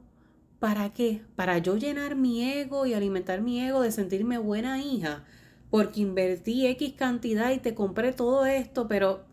¿Para 0.60 0.94
qué? 0.94 1.24
Para 1.36 1.58
yo 1.58 1.76
llenar 1.78 2.16
mi 2.16 2.44
ego 2.44 2.86
y 2.86 2.94
alimentar 2.94 3.42
mi 3.42 3.60
ego 3.60 3.82
de 3.82 3.92
sentirme 3.92 4.38
buena 4.38 4.82
hija. 4.82 5.26
Porque 5.70 6.02
invertí 6.02 6.68
X 6.68 6.94
cantidad 6.94 7.52
y 7.52 7.60
te 7.60 7.74
compré 7.74 8.14
todo 8.14 8.46
esto, 8.46 8.88
pero 8.88 9.26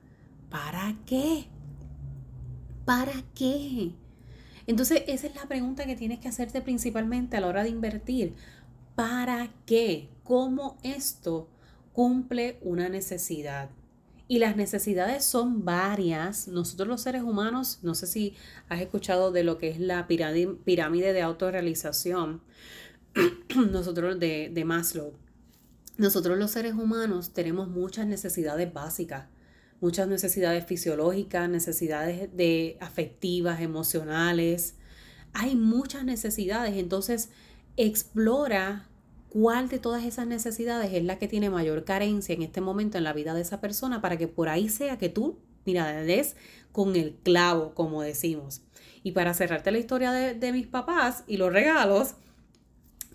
¿para 0.49 0.97
qué? 1.07 1.47
¿Para 2.85 3.13
qué? 3.35 3.93
Entonces, 4.71 5.03
esa 5.09 5.27
es 5.27 5.35
la 5.35 5.49
pregunta 5.49 5.85
que 5.85 5.97
tienes 5.97 6.21
que 6.21 6.29
hacerte 6.29 6.61
principalmente 6.61 7.37
a 7.37 7.41
la 7.41 7.49
hora 7.49 7.65
de 7.65 7.71
invertir. 7.71 8.35
¿Para 8.95 9.53
qué? 9.67 10.09
¿Cómo 10.23 10.79
esto 10.85 11.49
cumple 11.93 12.57
una 12.63 12.89
necesidad? 12.89 13.71
Y 14.29 14.39
las 14.39 14.55
necesidades 14.55 15.25
son 15.25 15.65
varias. 15.65 16.47
Nosotros 16.47 16.87
los 16.87 17.01
seres 17.01 17.23
humanos, 17.25 17.81
no 17.83 17.97
sé 17.97 18.07
si 18.07 18.37
has 18.69 18.81
escuchado 18.81 19.33
de 19.33 19.43
lo 19.43 19.59
que 19.59 19.71
es 19.71 19.81
la 19.81 20.07
pirámide 20.07 21.13
de 21.13 21.21
autorrealización, 21.21 22.41
nosotros 23.73 24.21
de, 24.21 24.53
de 24.55 24.65
Maslow. 24.65 25.15
Nosotros 25.97 26.39
los 26.39 26.53
seres 26.53 26.75
humanos 26.75 27.33
tenemos 27.33 27.67
muchas 27.67 28.07
necesidades 28.07 28.73
básicas, 28.73 29.27
muchas 29.81 30.09
necesidades 30.09 30.67
fisiológicas, 30.67 31.49
necesidades 31.49 32.35
de 32.37 32.77
afectivas, 32.81 33.61
emocionales. 33.61 34.77
Hay 35.33 35.57
muchas 35.57 36.05
necesidades, 36.05 36.77
entonces 36.77 37.31
explora 37.77 38.89
cuál 39.31 39.69
de 39.69 39.79
todas 39.79 40.05
esas 40.05 40.27
necesidades 40.27 40.93
es 40.93 41.05
la 41.05 41.19
que 41.19 41.29
tiene 41.29 41.51
mayor 41.51 41.85
carencia 41.85 42.35
en 42.35 42.43
este 42.43 42.61
momento 42.61 42.99
en 42.99 43.05
la 43.05 43.13
vida 43.13 43.33
de 43.33 43.41
esa 43.41 43.61
persona 43.61 44.01
para 44.01 44.19
que 44.19 44.29
por 44.29 44.49
ahí 44.49 44.69
sea 44.69 44.99
que 44.99 45.09
tú, 45.09 45.39
mira, 45.65 45.91
des 46.03 46.37
con 46.73 46.97
el 46.97 47.15
clavo, 47.15 47.75
como 47.75 48.03
decimos. 48.03 48.63
Y 49.03 49.13
para 49.13 49.33
cerrarte 49.33 49.71
la 49.71 49.79
historia 49.79 50.13
de, 50.13 50.35
de 50.35 50.53
mis 50.53 50.67
papás 50.67 51.25
y 51.27 51.37
los 51.37 51.53
regalos, 51.53 52.17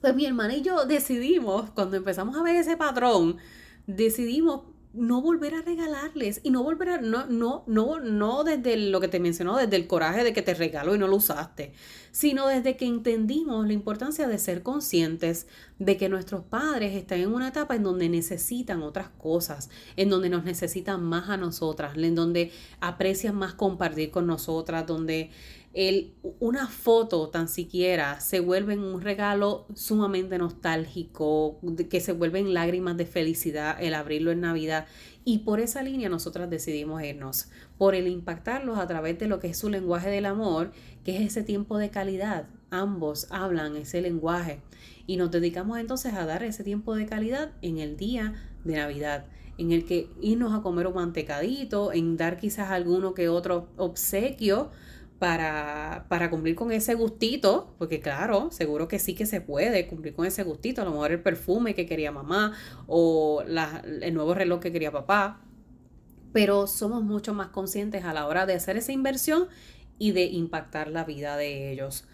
pues 0.01 0.15
mi 0.15 0.25
hermana 0.25 0.55
y 0.55 0.61
yo 0.61 0.85
decidimos, 0.85 1.69
cuando 1.71 1.97
empezamos 1.97 2.35
a 2.37 2.43
ver 2.43 2.55
ese 2.55 2.77
patrón, 2.77 3.37
decidimos 3.85 4.61
no 4.95 5.21
volver 5.21 5.53
a 5.55 5.61
regalarles 5.61 6.41
y 6.43 6.49
no 6.49 6.63
volver 6.63 6.89
a, 6.89 7.01
no, 7.01 7.25
no, 7.27 7.63
no, 7.67 7.99
no 7.99 8.43
desde 8.43 8.77
lo 8.77 8.99
que 8.99 9.07
te 9.07 9.19
mencionó, 9.19 9.57
desde 9.57 9.75
el 9.75 9.87
coraje 9.87 10.23
de 10.23 10.33
que 10.33 10.41
te 10.41 10.53
regaló 10.53 10.95
y 10.95 10.97
no 10.97 11.07
lo 11.07 11.17
usaste, 11.17 11.73
sino 12.11 12.47
desde 12.47 12.77
que 12.77 12.85
entendimos 12.85 13.67
la 13.67 13.73
importancia 13.73 14.27
de 14.27 14.37
ser 14.37 14.63
conscientes 14.63 15.47
de 15.79 15.97
que 15.97 16.09
nuestros 16.09 16.43
padres 16.43 16.95
están 16.95 17.19
en 17.19 17.33
una 17.33 17.49
etapa 17.49 17.75
en 17.75 17.83
donde 17.83 18.09
necesitan 18.09 18.81
otras 18.81 19.09
cosas, 19.09 19.69
en 19.97 20.09
donde 20.09 20.29
nos 20.29 20.45
necesitan 20.45 21.03
más 21.03 21.29
a 21.29 21.37
nosotras, 21.37 21.97
en 21.97 22.15
donde 22.15 22.51
aprecian 22.79 23.35
más 23.35 23.53
compartir 23.53 24.11
con 24.11 24.27
nosotras, 24.27 24.87
donde 24.87 25.31
el, 25.75 26.13
una 26.39 26.67
foto 26.67 27.27
tan 27.27 27.49
siquiera 27.49 28.21
se 28.21 28.39
vuelve 28.39 28.77
un 28.77 29.01
regalo 29.01 29.67
sumamente 29.75 30.37
nostálgico, 30.37 31.59
que 31.89 31.99
se 31.99 32.13
vuelven 32.13 32.53
lágrimas 32.53 32.95
de 32.95 33.05
felicidad 33.05 33.75
el 33.81 33.93
abrirlo 33.93 34.31
en 34.31 34.39
Navidad. 34.39 34.87
Y 35.25 35.39
por 35.39 35.59
esa 35.59 35.83
línea 35.83 36.07
nosotras 36.07 36.49
decidimos 36.49 37.03
irnos, 37.03 37.49
por 37.77 37.93
el 37.93 38.07
impactarlos 38.07 38.79
a 38.79 38.87
través 38.87 39.19
de 39.19 39.27
lo 39.27 39.39
que 39.39 39.47
es 39.47 39.57
su 39.57 39.69
lenguaje 39.69 40.09
del 40.09 40.27
amor, 40.27 40.71
que 41.03 41.17
es 41.17 41.23
ese 41.23 41.43
tiempo 41.43 41.77
de 41.77 41.89
calidad. 41.89 42.47
Ambos 42.69 43.27
hablan 43.29 43.75
ese 43.75 44.01
lenguaje 44.01 44.61
y 45.07 45.17
nos 45.17 45.29
dedicamos 45.29 45.77
entonces 45.77 46.13
a 46.13 46.25
dar 46.25 46.43
ese 46.43 46.63
tiempo 46.63 46.95
de 46.95 47.05
calidad 47.05 47.51
en 47.61 47.79
el 47.79 47.97
día 47.97 48.33
de 48.63 48.77
Navidad 48.77 49.25
en 49.57 49.71
el 49.71 49.85
que 49.85 50.09
irnos 50.21 50.53
a 50.53 50.61
comer 50.61 50.87
un 50.87 50.95
mantecadito, 50.95 51.93
en 51.93 52.17
dar 52.17 52.37
quizás 52.37 52.71
alguno 52.71 53.13
que 53.13 53.29
otro 53.29 53.69
obsequio, 53.77 54.71
para, 55.19 56.05
para, 56.09 56.29
cumplir 56.29 56.55
con 56.55 56.71
ese 56.71 56.93
gustito, 56.93 57.73
porque 57.77 58.01
claro, 58.01 58.51
seguro 58.51 58.87
que 58.87 58.99
sí 58.99 59.15
que 59.15 59.25
se 59.25 59.39
puede 59.39 59.87
cumplir 59.87 60.13
con 60.13 60.25
ese 60.25 60.43
gustito, 60.43 60.81
a 60.81 60.85
lo 60.85 60.91
mejor 60.91 61.11
el 61.11 61.21
perfume 61.21 61.73
que 61.73 61.85
quería 61.85 62.11
mamá 62.11 62.53
o 62.87 63.43
el 63.43 64.13
nuevo 64.13 64.33
reloj 64.33 64.59
que 64.59 64.71
quería 64.71 64.91
papá, 64.91 65.41
pero 66.33 66.67
somos 66.67 67.01
mucho 67.01 67.33
más 67.33 67.47
conscientes 67.47 68.03
a 68.03 68.13
la 68.13 68.27
hora 68.27 68.45
de 68.45 68.55
hacer 68.55 68.75
esa 68.75 68.91
inversión 68.91 69.47
y 69.97 70.11
de 70.11 70.25
impactar 70.25 70.89
la 70.89 71.05
vida 71.05 71.37
de 71.37 71.71
ellos. 71.71 72.05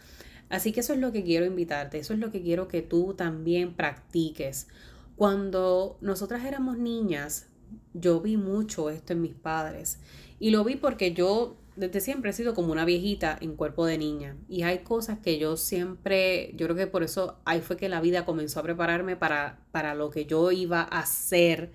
Así 0.50 0.72
que 0.72 0.82
eso 0.82 0.94
es 0.94 1.00
lo 1.00 1.12
que 1.12 1.24
quiero 1.24 1.46
invitarte, 1.46 1.98
eso 1.98 2.14
es 2.14 2.20
lo 2.20 2.32
que 2.32 2.42
quiero 2.42 2.68
que 2.68 2.82
tú 2.82 3.16
también 3.16 3.74
practiques. 3.74 4.68
Cuando 5.16 5.98
nosotras 6.02 6.46
éramos 6.46 6.78
niñas, 6.78 7.48
yo 7.94 8.22
vi 8.22 8.38
mucho 8.38 8.90
esto 8.90 9.14
en 9.14 9.22
mis 9.22 9.34
padres 9.34 10.00
y 10.40 10.50
lo 10.50 10.64
vi 10.64 10.76
porque 10.76 11.14
yo 11.14 11.61
desde 11.76 12.02
siempre 12.02 12.32
he 12.32 12.34
sido 12.34 12.54
como 12.54 12.72
una 12.72 12.86
viejita 12.86 13.38
en 13.40 13.56
cuerpo 13.56 13.86
de 13.86 13.98
niña. 13.98 14.38
Y 14.50 14.64
hay 14.64 14.80
cosas 14.80 15.20
que 15.20 15.40
yo 15.40 15.58
siempre, 15.58 16.54
yo 16.56 16.68
creo 16.68 16.76
que 16.76 16.88
por 16.88 17.04
eso 17.04 17.38
ahí 17.46 17.62
fue 17.62 17.78
que 17.78 17.90
la 17.90 18.02
vida 18.02 18.26
comenzó 18.26 18.60
a 18.60 18.64
prepararme 18.64 19.16
para, 19.16 19.66
para 19.72 19.96
lo 19.96 20.10
que 20.10 20.26
yo 20.26 20.52
iba 20.52 20.82
a 20.82 21.00
hacer 21.00 21.74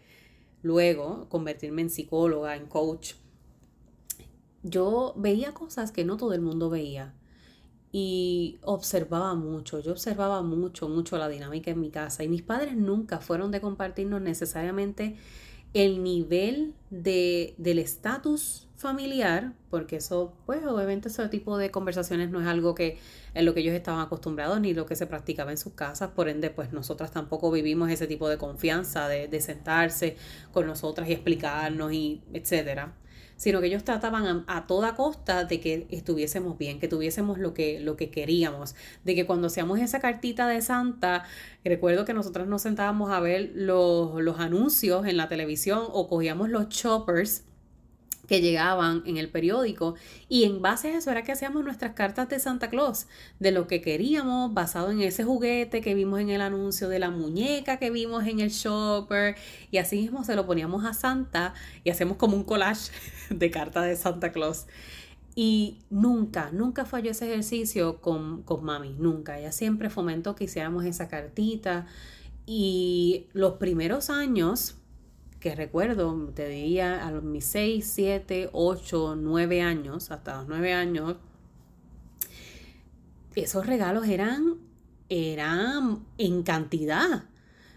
luego, 0.63 1.29
convertirme 1.29 1.83
en 1.83 1.91
psicóloga, 1.91 2.57
en 2.57 2.67
coach. 2.67 3.15
Yo 4.63 5.15
veía 5.17 5.55
cosas 5.55 5.93
que 5.93 6.05
no 6.05 6.17
todo 6.17 6.35
el 6.35 6.41
mundo 6.41 6.69
veía. 6.69 7.15
Y 7.93 8.59
observaba 8.63 9.35
mucho, 9.35 9.81
yo 9.81 9.93
observaba 9.93 10.43
mucho, 10.43 10.89
mucho 10.89 11.17
la 11.17 11.29
dinámica 11.29 11.71
en 11.71 11.81
mi 11.81 11.91
casa. 11.91 12.25
Y 12.25 12.29
mis 12.29 12.43
padres 12.43 12.77
nunca 12.77 13.21
fueron 13.21 13.51
de 13.51 13.63
compartirnos 13.63 14.21
necesariamente 14.21 15.17
el 15.75 16.03
nivel 16.03 16.75
de, 16.91 17.55
del 17.59 17.79
estatus 17.79 18.69
familiar, 18.77 19.55
porque 19.71 19.97
eso, 19.97 20.35
pues 20.47 20.65
obviamente 20.67 21.09
ese 21.09 21.29
tipo 21.29 21.57
de 21.59 21.71
conversaciones 21.71 22.31
no 22.31 22.41
es 22.41 22.47
algo 22.47 22.75
que 22.75 22.99
en 23.35 23.45
lo 23.45 23.55
que 23.55 23.61
ellos 23.61 23.75
estaban 23.75 24.01
acostumbrados 24.01 24.61
ni 24.61 24.75
lo 24.75 24.87
que 24.87 24.97
se 24.97 25.07
practicaba 25.07 25.51
en 25.51 25.59
sus 25.59 25.73
casas, 25.73 26.11
por 26.11 26.29
ende, 26.29 26.51
pues 26.51 26.73
nosotras 26.73 27.11
tampoco 27.11 27.51
vivimos 27.51 27.91
ese 27.91 28.07
tipo 28.07 28.29
de 28.29 28.39
confianza 28.39 29.09
de, 29.09 29.29
de 29.29 29.41
sentarse 29.41 30.17
con 30.53 30.67
nosotras 30.67 31.09
y 31.09 31.13
explicarnos 31.13 31.93
y 31.93 32.23
etcétera 32.33 32.95
sino 33.37 33.61
que 33.61 33.69
ellos 33.69 33.85
trataban 33.85 34.45
a, 34.47 34.67
toda 34.67 34.95
costa 34.95 35.45
de 35.45 35.61
que 35.61 35.87
estuviésemos 35.91 36.59
bien, 36.59 36.79
que 36.81 36.89
tuviésemos 36.89 37.39
lo 37.39 37.55
que, 37.55 37.81
lo 37.81 37.97
que 37.97 38.11
queríamos, 38.11 38.75
de 39.05 39.15
que 39.15 39.27
cuando 39.27 39.47
hacíamos 39.47 39.79
esa 39.79 40.01
cartita 40.01 40.49
de 40.49 40.61
Santa, 40.63 41.25
recuerdo 41.65 42.05
que 42.05 42.15
nosotros 42.15 42.47
nos 42.47 42.63
sentábamos 42.63 43.11
a 43.11 43.21
ver 43.21 43.53
los, 43.55 44.21
los 44.23 44.39
anuncios 44.41 45.07
en 45.07 45.17
la 45.17 45.29
televisión 45.29 45.85
o 45.93 46.09
cogíamos 46.09 46.49
los 46.51 46.69
choppers 46.69 47.46
que 48.27 48.41
llegaban 48.41 49.03
en 49.07 49.17
el 49.17 49.31
periódico 49.31 49.95
y 50.29 50.45
en 50.45 50.63
base 50.63 50.89
a 50.89 50.99
eso 50.99 51.11
era 51.11 51.23
que 51.23 51.33
hacíamos 51.33 51.65
nuestras 51.65 51.93
cartas 51.95 52.29
de 52.29 52.39
Santa 52.39 52.71
Claus, 52.71 53.07
de 53.39 53.53
lo 53.53 53.67
que 53.67 53.81
queríamos 53.81 54.53
basado 54.53 54.91
en 54.91 55.01
ese 55.01 55.25
juguete 55.25 55.81
que 55.81 55.95
vimos 55.95 56.21
en 56.21 56.31
el 56.31 56.41
anuncio, 56.41 56.89
de 56.89 56.99
la 56.99 57.11
muñeca 57.11 57.79
que 57.79 57.91
vimos 57.91 58.27
en 58.27 58.41
el 58.41 58.51
shopper 58.51 59.37
y 59.71 59.79
así 59.79 59.97
mismo 59.97 60.25
se 60.25 60.37
lo 60.37 60.47
poníamos 60.47 60.85
a 60.85 60.95
Santa 60.95 61.55
y 61.85 61.91
hacemos 61.91 62.17
como 62.17 62.37
un 62.37 62.45
collage 62.45 62.91
de 63.31 63.51
cartas 63.51 63.87
de 63.87 63.97
Santa 63.97 64.33
Claus. 64.33 64.67
Y 65.39 65.81
nunca, 65.91 66.51
nunca 66.51 66.87
falló 66.87 67.11
ese 67.11 67.31
ejercicio 67.31 68.01
con, 68.01 68.43
con 68.43 68.65
mami, 68.65 68.95
nunca. 68.99 69.39
Ella 69.39 69.53
siempre 69.53 69.91
fomentó 69.91 70.35
que 70.35 70.45
hiciéramos 70.45 70.87
esa 70.87 71.09
cartita. 71.09 71.87
Y 72.47 73.27
los 73.35 73.55
primeros 73.55 74.09
años, 74.09 74.77
que 75.47 75.55
recuerdo, 75.55 76.33
te 76.35 76.49
diría 76.49 77.07
a 77.07 77.13
los 77.13 77.23
mis 77.23 77.45
6, 77.45 77.89
7, 77.95 78.51
8, 78.53 79.15
9 79.15 79.63
años, 79.63 80.11
hasta 80.11 80.39
los 80.39 80.49
9 80.49 80.73
años, 80.73 81.19
esos 83.37 83.65
regalos 83.65 84.09
eran, 84.09 84.57
eran 85.09 86.05
en 86.19 86.43
cantidad. 86.43 87.27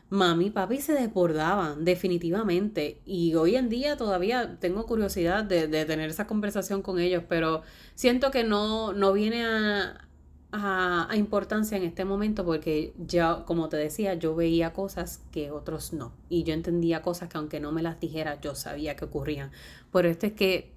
Mami 0.10 0.48
y 0.48 0.50
papi 0.50 0.82
se 0.82 0.94
desbordaban, 0.94 1.86
definitivamente. 1.86 3.02
Y 3.06 3.36
hoy 3.36 3.56
en 3.56 3.70
día 3.70 3.98
todavía 3.98 4.58
tengo 4.60 4.88
curiosidad 4.88 5.44
de, 5.44 5.68
de 5.68 5.86
tener 5.86 6.10
esa 6.10 6.26
conversación 6.26 6.82
con 6.82 6.98
ellos, 6.98 7.24
pero 7.30 7.62
siento 7.94 8.32
que 8.32 8.44
no, 8.44 8.94
no 8.94 9.14
viene 9.14 9.46
a, 9.46 10.09
a, 10.52 11.10
importancia 11.16 11.78
en 11.78 11.84
este 11.84 12.06
momento 12.06 12.46
porque 12.46 12.94
ya, 12.98 13.44
como 13.46 13.70
te 13.70 13.78
decía, 13.78 14.16
yo 14.16 14.36
veía 14.36 14.74
cosas 14.74 15.22
que 15.32 15.52
otros 15.52 15.94
no. 15.94 16.14
Y 16.30 16.44
yo 16.44 16.54
entendía 16.54 17.02
cosas 17.02 17.30
que 17.30 17.38
aunque 17.38 17.60
no 17.60 17.72
me 17.72 17.84
las 17.84 18.00
dijera, 18.00 18.40
yo 18.42 18.56
sabía 18.56 18.96
que 18.96 19.06
ocurrían. 19.06 19.52
Por 19.92 20.06
esto 20.06 20.26
es 20.26 20.34
que, 20.34 20.74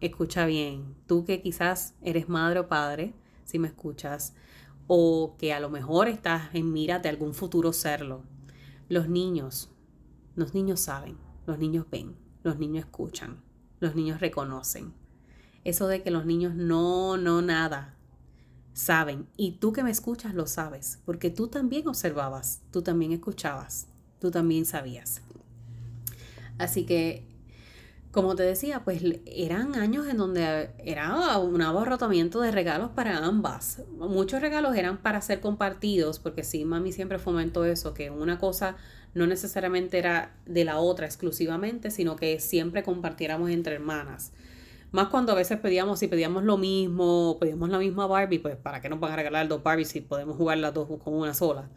escucha 0.00 0.46
bien, 0.46 0.94
tú 1.06 1.24
que 1.24 1.42
quizás 1.42 1.94
eres 2.02 2.28
madre 2.28 2.60
o 2.60 2.68
padre, 2.68 3.14
si 3.44 3.58
me 3.58 3.68
escuchas, 3.68 4.34
o 4.86 5.36
que 5.38 5.52
a 5.52 5.60
lo 5.60 5.70
mejor 5.70 6.08
estás 6.08 6.54
en 6.54 6.72
mira 6.72 6.98
de 6.98 7.08
algún 7.08 7.34
futuro 7.34 7.72
serlo. 7.72 8.22
Los 8.88 9.08
niños, 9.08 9.70
los 10.34 10.54
niños 10.54 10.80
saben, 10.80 11.16
los 11.46 11.58
niños 11.58 11.86
ven, 11.90 12.16
los 12.42 12.58
niños 12.58 12.84
escuchan, 12.84 13.42
los 13.80 13.94
niños 13.94 14.20
reconocen. 14.20 14.94
Eso 15.64 15.88
de 15.88 16.02
que 16.02 16.10
los 16.10 16.24
niños 16.24 16.54
no, 16.54 17.16
no, 17.16 17.42
nada, 17.42 17.97
saben. 18.78 19.26
Y 19.36 19.52
tú 19.52 19.72
que 19.72 19.82
me 19.82 19.90
escuchas 19.90 20.34
lo 20.34 20.46
sabes, 20.46 21.00
porque 21.04 21.30
tú 21.30 21.48
también 21.48 21.88
observabas, 21.88 22.60
tú 22.70 22.82
también 22.82 23.12
escuchabas, 23.12 23.88
tú 24.20 24.30
también 24.30 24.64
sabías. 24.64 25.20
Así 26.58 26.86
que 26.86 27.26
como 28.12 28.36
te 28.36 28.42
decía, 28.42 28.84
pues 28.84 29.02
eran 29.26 29.74
años 29.74 30.06
en 30.06 30.16
donde 30.16 30.70
era 30.78 31.38
un 31.38 31.60
abarrotamiento 31.60 32.40
de 32.40 32.50
regalos 32.50 32.90
para 32.90 33.18
ambas. 33.18 33.82
Muchos 33.98 34.40
regalos 34.40 34.76
eran 34.76 34.98
para 34.98 35.20
ser 35.20 35.40
compartidos, 35.40 36.18
porque 36.18 36.42
sí, 36.42 36.64
mami 36.64 36.92
siempre 36.92 37.18
fomentó 37.18 37.64
eso, 37.64 37.94
que 37.94 38.10
una 38.10 38.38
cosa 38.38 38.76
no 39.12 39.26
necesariamente 39.26 39.98
era 39.98 40.34
de 40.46 40.64
la 40.64 40.78
otra 40.78 41.06
exclusivamente, 41.06 41.90
sino 41.90 42.16
que 42.16 42.40
siempre 42.40 42.82
compartiéramos 42.82 43.50
entre 43.50 43.74
hermanas. 43.74 44.32
Más 44.90 45.08
cuando 45.08 45.32
a 45.32 45.34
veces 45.34 45.58
pedíamos, 45.58 45.98
si 45.98 46.08
pedíamos 46.08 46.44
lo 46.44 46.56
mismo, 46.56 47.36
pedíamos 47.38 47.68
la 47.68 47.78
misma 47.78 48.06
Barbie, 48.06 48.38
pues 48.38 48.56
para 48.56 48.80
qué 48.80 48.88
nos 48.88 49.00
van 49.00 49.12
a 49.12 49.16
regalar 49.16 49.46
dos 49.46 49.62
Barbies 49.62 49.88
si 49.88 50.00
podemos 50.00 50.36
jugar 50.36 50.58
las 50.58 50.72
dos 50.72 50.88
con 51.02 51.14
una 51.14 51.34
sola. 51.34 51.68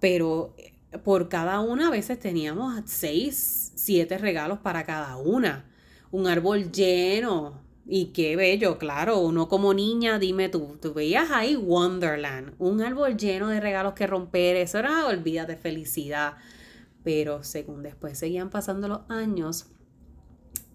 Pero 0.00 0.54
eh, 0.58 0.72
por 1.04 1.28
cada 1.28 1.60
una 1.60 1.88
a 1.88 1.90
veces 1.90 2.18
teníamos 2.18 2.82
seis, 2.86 3.72
siete 3.76 4.18
regalos 4.18 4.58
para 4.58 4.84
cada 4.84 5.16
una. 5.16 5.66
Un 6.10 6.26
árbol 6.26 6.72
lleno. 6.72 7.64
Y 7.88 8.06
qué 8.06 8.34
bello, 8.34 8.78
claro, 8.78 9.20
uno 9.20 9.48
como 9.48 9.72
niña, 9.72 10.18
dime 10.18 10.48
tú, 10.48 10.76
tú 10.82 10.92
veías 10.92 11.30
ahí 11.30 11.54
Wonderland, 11.54 12.54
un 12.58 12.82
árbol 12.82 13.16
lleno 13.16 13.46
de 13.46 13.60
regalos 13.60 13.94
que 13.94 14.08
romper, 14.08 14.56
eso 14.56 14.80
era 14.80 15.06
olvídate 15.06 15.56
felicidad. 15.56 16.34
Pero 17.04 17.44
según 17.44 17.84
después 17.84 18.18
seguían 18.18 18.50
pasando 18.50 18.88
los 18.88 19.00
años, 19.08 19.66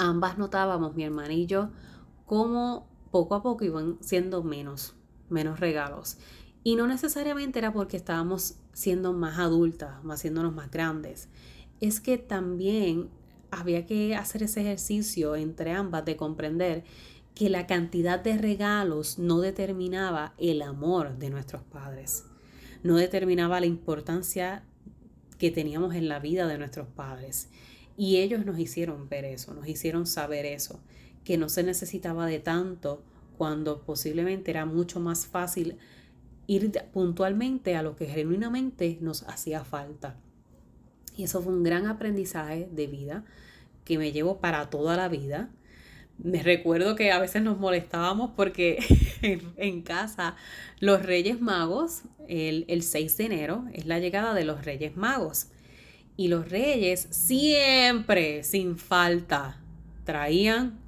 ambas 0.10 0.38
notábamos, 0.38 0.96
mi 0.96 1.04
hermana 1.04 1.34
y 1.34 1.46
yo, 1.46 1.70
cómo 2.26 2.88
poco 3.12 3.36
a 3.36 3.44
poco 3.44 3.64
iban 3.66 3.98
siendo 4.02 4.44
menos, 4.44 4.96
menos 5.30 5.60
regalos. 5.60 6.18
Y 6.64 6.76
no 6.76 6.88
necesariamente 6.88 7.60
era 7.60 7.74
porque 7.74 7.98
estábamos 7.98 8.56
siendo 8.74 9.14
más 9.14 9.40
adultas, 9.40 10.04
más 10.04 10.20
haciéndonos 10.20 10.54
más 10.54 10.72
grandes. 10.72 11.30
Es 11.80 12.00
que 12.00 12.18
también 12.18 13.10
había 13.50 13.86
que 13.86 14.16
hacer 14.16 14.44
ese 14.44 14.62
ejercicio 14.62 15.36
entre 15.36 15.72
ambas 15.72 16.06
de 16.06 16.16
comprender 16.16 16.84
que 17.36 17.50
la 17.50 17.68
cantidad 17.68 18.20
de 18.20 18.38
regalos 18.38 19.18
no 19.18 19.40
determinaba 19.40 20.34
el 20.38 20.62
amor 20.62 21.18
de 21.18 21.30
nuestros 21.30 21.64
padres, 21.64 22.26
no 22.84 22.96
determinaba 22.96 23.60
la 23.60 23.66
importancia 23.66 24.64
que 25.38 25.52
teníamos 25.52 25.96
en 25.96 26.08
la 26.08 26.20
vida 26.20 26.48
de 26.48 26.58
nuestros 26.58 26.88
padres. 26.88 27.50
Y 28.02 28.18
ellos 28.18 28.48
nos 28.48 28.58
hicieron 28.58 29.10
ver 29.10 29.26
eso, 29.26 29.54
nos 29.54 29.68
hicieron 29.68 30.08
saber 30.08 30.48
eso, 30.48 30.80
que 31.24 31.38
no 31.38 31.50
se 31.50 31.62
necesitaba 31.62 32.26
de 32.26 32.40
tanto 32.40 33.04
cuando 33.38 33.84
posiblemente 33.84 34.50
era 34.50 34.66
mucho 34.66 35.00
más 35.00 35.28
fácil 35.28 35.78
ir 36.48 36.72
puntualmente 36.92 37.76
a 37.76 37.84
lo 37.84 37.96
que 37.96 38.08
genuinamente 38.08 38.98
nos 39.02 39.22
hacía 39.30 39.64
falta. 39.64 40.18
Y 41.16 41.26
eso 41.26 41.44
fue 41.44 41.54
un 41.54 41.62
gran 41.62 41.86
aprendizaje 41.86 42.68
de 42.72 42.88
vida 42.88 43.24
que 43.86 44.00
me 44.00 44.12
llevo 44.12 44.40
para 44.40 44.72
toda 44.72 44.98
la 44.98 45.08
vida. 45.08 45.52
Me 46.18 46.42
recuerdo 46.42 46.96
que 46.96 47.12
a 47.12 47.20
veces 47.20 47.44
nos 47.44 47.60
molestábamos 47.60 48.32
porque 48.36 48.80
en, 49.58 49.84
casa 49.84 50.36
los 50.80 51.06
Reyes 51.06 51.40
Magos, 51.40 52.02
el, 52.28 52.66
el 52.68 52.82
6 52.82 53.16
de 53.18 53.26
enero, 53.26 53.66
es 53.74 53.86
la 53.86 54.00
llegada 54.00 54.34
de 54.34 54.46
los 54.46 54.66
Reyes 54.66 54.98
Magos. 54.98 55.51
Y 56.22 56.28
los 56.28 56.52
reyes 56.52 57.08
siempre, 57.10 58.44
sin 58.44 58.78
falta, 58.78 59.60
traían 60.04 60.80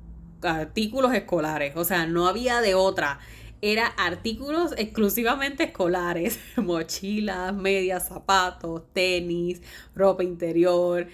artículos 0.44 1.12
escolares. 1.16 1.76
O 1.76 1.84
sea, 1.84 2.06
no 2.06 2.28
había 2.28 2.62
de 2.62 2.76
otra. 2.76 3.18
Era 3.60 3.88
artículos 3.88 4.76
exclusivamente 4.78 5.64
escolares. 5.64 6.40
Mochilas, 6.58 7.52
medias, 7.52 8.10
zapatos, 8.10 8.84
tenis, 8.94 9.64
ropa 9.96 10.24
interior. 10.24 11.08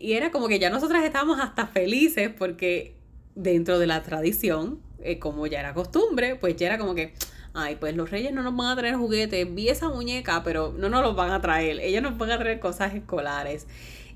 Y 0.00 0.14
era 0.14 0.30
como 0.30 0.48
que 0.48 0.58
ya 0.58 0.70
nosotras 0.70 1.04
estábamos 1.04 1.38
hasta 1.38 1.66
felices 1.66 2.30
porque 2.30 2.94
dentro 3.34 3.78
de 3.78 3.86
la 3.86 4.02
tradición, 4.02 4.80
eh, 5.02 5.18
como 5.18 5.46
ya 5.46 5.60
era 5.60 5.74
costumbre, 5.74 6.34
pues 6.36 6.56
ya 6.56 6.68
era 6.68 6.78
como 6.78 6.94
que 6.94 7.12
ay, 7.54 7.76
pues 7.76 7.96
los 7.96 8.10
reyes 8.10 8.32
no 8.32 8.42
nos 8.42 8.56
van 8.56 8.68
a 8.68 8.76
traer 8.76 8.96
juguetes, 8.96 9.54
vi 9.54 9.68
esa 9.68 9.88
muñeca, 9.88 10.42
pero 10.44 10.74
no 10.76 10.88
nos 10.88 11.02
los 11.02 11.16
van 11.16 11.30
a 11.30 11.40
traer, 11.40 11.80
ellos 11.80 12.02
nos 12.02 12.16
van 12.18 12.30
a 12.30 12.38
traer 12.38 12.60
cosas 12.60 12.94
escolares. 12.94 13.66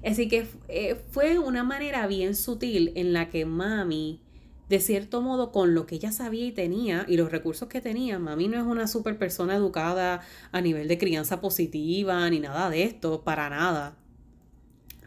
Así 0.04 0.28
que 0.28 0.46
eh, 0.68 1.00
fue 1.10 1.38
una 1.38 1.64
manera 1.64 2.06
bien 2.06 2.34
sutil 2.34 2.92
en 2.94 3.12
la 3.12 3.30
que 3.30 3.46
mami, 3.46 4.20
de 4.68 4.80
cierto 4.80 5.22
modo, 5.22 5.50
con 5.50 5.74
lo 5.74 5.86
que 5.86 5.96
ella 5.96 6.12
sabía 6.12 6.46
y 6.46 6.52
tenía 6.52 7.04
y 7.08 7.16
los 7.16 7.30
recursos 7.30 7.68
que 7.68 7.80
tenía, 7.80 8.18
mami 8.18 8.48
no 8.48 8.58
es 8.58 8.66
una 8.66 8.86
super 8.86 9.18
persona 9.18 9.56
educada 9.56 10.20
a 10.52 10.60
nivel 10.60 10.88
de 10.88 10.98
crianza 10.98 11.40
positiva 11.40 12.28
ni 12.30 12.40
nada 12.40 12.70
de 12.70 12.84
esto, 12.84 13.22
para 13.24 13.48
nada. 13.48 13.96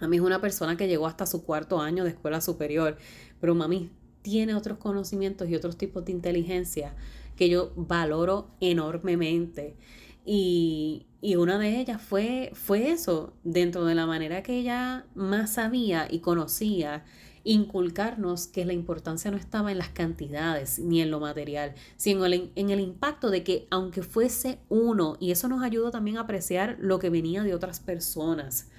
Mami 0.01 0.17
es 0.17 0.23
una 0.23 0.41
persona 0.41 0.77
que 0.77 0.87
llegó 0.87 1.07
hasta 1.07 1.25
su 1.25 1.43
cuarto 1.43 1.79
año 1.81 2.03
de 2.03 2.11
escuela 2.11 2.41
superior, 2.41 2.97
pero 3.39 3.55
mami 3.55 3.89
tiene 4.21 4.55
otros 4.55 4.77
conocimientos 4.77 5.49
y 5.49 5.55
otros 5.55 5.77
tipos 5.77 6.05
de 6.05 6.11
inteligencia 6.11 6.93
que 7.37 7.47
yo 7.49 7.71
valoro 7.75 8.49
enormemente. 8.59 9.77
Y, 10.25 11.05
una 11.37 11.57
de 11.57 11.79
ellas 11.79 12.01
fue, 12.01 12.51
fue 12.53 12.89
eso, 12.89 13.33
dentro 13.43 13.85
de 13.85 13.95
la 13.95 14.05
manera 14.05 14.43
que 14.43 14.59
ella 14.59 15.05
más 15.13 15.53
sabía 15.53 16.07
y 16.09 16.19
conocía, 16.19 17.05
inculcarnos 17.43 18.47
que 18.47 18.65
la 18.65 18.73
importancia 18.73 19.31
no 19.31 19.37
estaba 19.37 19.71
en 19.71 19.77
las 19.77 19.89
cantidades 19.89 20.79
ni 20.79 21.01
en 21.01 21.11
lo 21.11 21.19
material, 21.19 21.75
sino 21.95 22.25
en, 22.25 22.51
en 22.55 22.69
el 22.69 22.79
impacto 22.79 23.29
de 23.29 23.43
que 23.43 23.67
aunque 23.69 24.03
fuese 24.03 24.59
uno, 24.69 25.17
y 25.19 25.31
eso 25.31 25.47
nos 25.47 25.63
ayudó 25.63 25.91
también 25.91 26.17
a 26.17 26.21
apreciar 26.21 26.77
lo 26.79 26.99
que 26.99 27.09
venía 27.09 27.43
de 27.43 27.53
otras 27.53 27.79
personas 27.79 28.69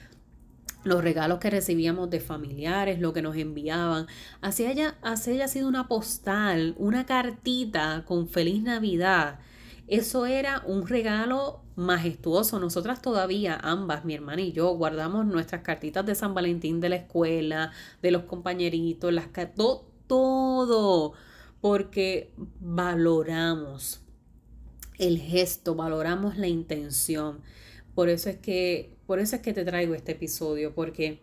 los 0.85 1.03
regalos 1.03 1.39
que 1.39 1.51
recibíamos 1.51 2.11
de 2.11 2.21
familiares, 2.21 3.01
lo 3.01 3.13
que 3.13 3.23
nos 3.23 3.37
enviaban. 3.37 4.07
Así 4.41 4.67
haya, 4.67 4.97
así 5.03 5.33
haya 5.33 5.49
sido 5.49 5.69
una 5.69 5.89
postal, 5.89 6.75
una 6.79 7.07
cartita 7.07 8.05
con 8.07 8.29
feliz 8.29 8.63
Navidad. 8.63 9.41
Eso 9.87 10.27
era 10.27 10.63
un 10.67 10.87
regalo 10.87 11.63
majestuoso. 11.75 12.59
Nosotras 12.59 13.01
todavía, 13.01 13.59
ambas, 13.63 14.05
mi 14.05 14.15
hermana 14.15 14.43
y 14.43 14.53
yo, 14.53 14.69
guardamos 14.75 15.27
nuestras 15.27 15.63
cartitas 15.63 16.05
de 16.05 16.15
San 16.15 16.35
Valentín 16.35 16.81
de 16.81 16.91
la 16.91 16.97
escuela, 16.97 17.73
de 18.03 18.11
los 18.11 18.25
compañeritos, 18.25 19.13
las 19.13 19.29
todo, 19.55 19.87
todo, 20.07 21.13
porque 21.61 22.33
valoramos 22.61 24.03
el 24.99 25.19
gesto, 25.19 25.75
valoramos 25.75 26.37
la 26.37 26.49
intención. 26.49 27.41
Por 27.95 28.09
eso 28.09 28.29
es 28.29 28.37
que 28.37 28.98
por 29.09 29.21
eso 29.21 29.37
es 29.37 29.43
que 29.43 29.55
te 29.55 29.65
traigo 29.65 29.95
este 29.95 30.13
episodio, 30.13 30.75
porque 30.75 31.23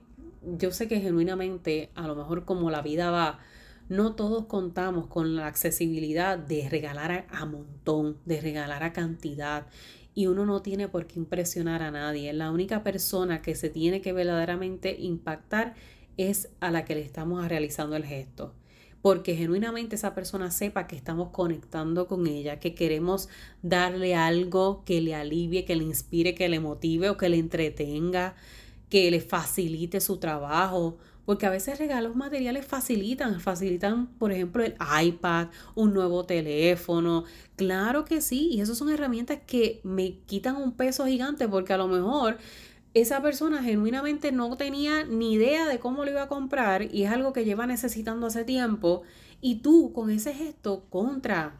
yo 0.57 0.71
sé 0.71 0.87
que 0.87 0.99
genuinamente, 0.99 1.91
a 1.93 2.07
lo 2.07 2.15
mejor 2.15 2.43
como 2.43 2.71
la 2.71 2.81
vida 2.81 3.11
va, 3.11 3.37
no 3.89 4.15
todos 4.15 4.47
contamos 4.47 5.05
con 5.05 5.35
la 5.35 5.45
accesibilidad 5.45 6.39
de 6.39 6.67
regalar 6.67 7.27
a, 7.29 7.45
montón, 7.45 8.17
de 8.25 8.41
regalar 8.41 8.81
a 8.81 8.91
cantidad. 8.91 9.67
Y 10.15 10.25
uno 10.25 10.47
no 10.47 10.63
tiene 10.63 10.87
por 10.87 11.05
qué 11.05 11.19
impresionar 11.19 11.83
a 11.83 11.91
nadie. 11.91 12.33
La 12.33 12.49
única 12.49 12.81
persona 12.81 13.43
que 13.43 13.53
se 13.53 13.69
tiene 13.69 14.01
que 14.01 14.13
verdaderamente 14.13 14.95
impactar 14.99 15.75
es 16.17 16.49
a 16.61 16.71
la 16.71 16.85
que 16.85 16.95
le 16.95 17.01
estamos 17.01 17.47
realizando 17.47 17.95
el 17.95 18.05
gesto 18.05 18.55
porque 19.05 19.35
genuinamente 19.35 19.97
esa 19.97 20.15
persona 20.15 20.49
sepa 20.49 20.87
que 20.87 20.95
estamos 20.95 21.29
conectando 21.29 22.07
con 22.07 22.25
ella, 22.25 22.59
que 22.59 22.73
queremos 22.73 23.29
darle 23.61 24.15
algo 24.15 24.81
que 24.83 24.99
le 24.99 25.13
alivie, 25.13 25.63
que 25.63 25.75
le 25.75 25.83
inspire, 25.83 26.33
que 26.33 26.49
le 26.49 26.59
motive 26.59 27.11
o 27.11 27.15
que 27.15 27.29
le 27.29 27.37
entretenga, 27.37 28.33
que 28.89 29.11
le 29.11 29.21
facilite 29.21 30.01
su 30.01 30.17
trabajo. 30.17 30.97
Porque 31.23 31.45
a 31.45 31.51
veces 31.51 31.77
regalos 31.77 32.15
materiales 32.15 32.65
facilitan, 32.65 33.39
facilitan, 33.39 34.07
por 34.07 34.31
ejemplo, 34.31 34.63
el 34.63 34.73
iPad, 35.03 35.49
un 35.75 35.93
nuevo 35.93 36.25
teléfono. 36.25 37.25
Claro 37.57 38.05
que 38.05 38.21
sí, 38.21 38.49
y 38.53 38.61
esas 38.61 38.75
son 38.75 38.89
herramientas 38.89 39.37
que 39.45 39.81
me 39.83 40.17
quitan 40.25 40.55
un 40.55 40.71
peso 40.71 41.05
gigante 41.05 41.47
porque 41.47 41.73
a 41.73 41.77
lo 41.77 41.87
mejor 41.87 42.39
esa 42.95 43.21
persona 43.21 43.61
genuinamente 43.61 44.31
no 44.31 44.55
tenía 44.55 45.03
ni 45.03 45.33
idea 45.33 45.67
de 45.67 45.79
cómo 45.79 46.05
lo 46.05 46.11
iba 46.11 46.23
a 46.23 46.27
comprar 46.29 46.95
y 46.95 47.03
es 47.03 47.11
algo 47.11 47.33
que 47.33 47.43
lleva 47.43 47.67
necesitando 47.67 48.27
hace 48.27 48.45
tiempo 48.45 49.03
y 49.41 49.55
tú 49.55 49.91
con 49.93 50.09
ese 50.09 50.33
gesto 50.33 50.85
contra, 50.89 51.59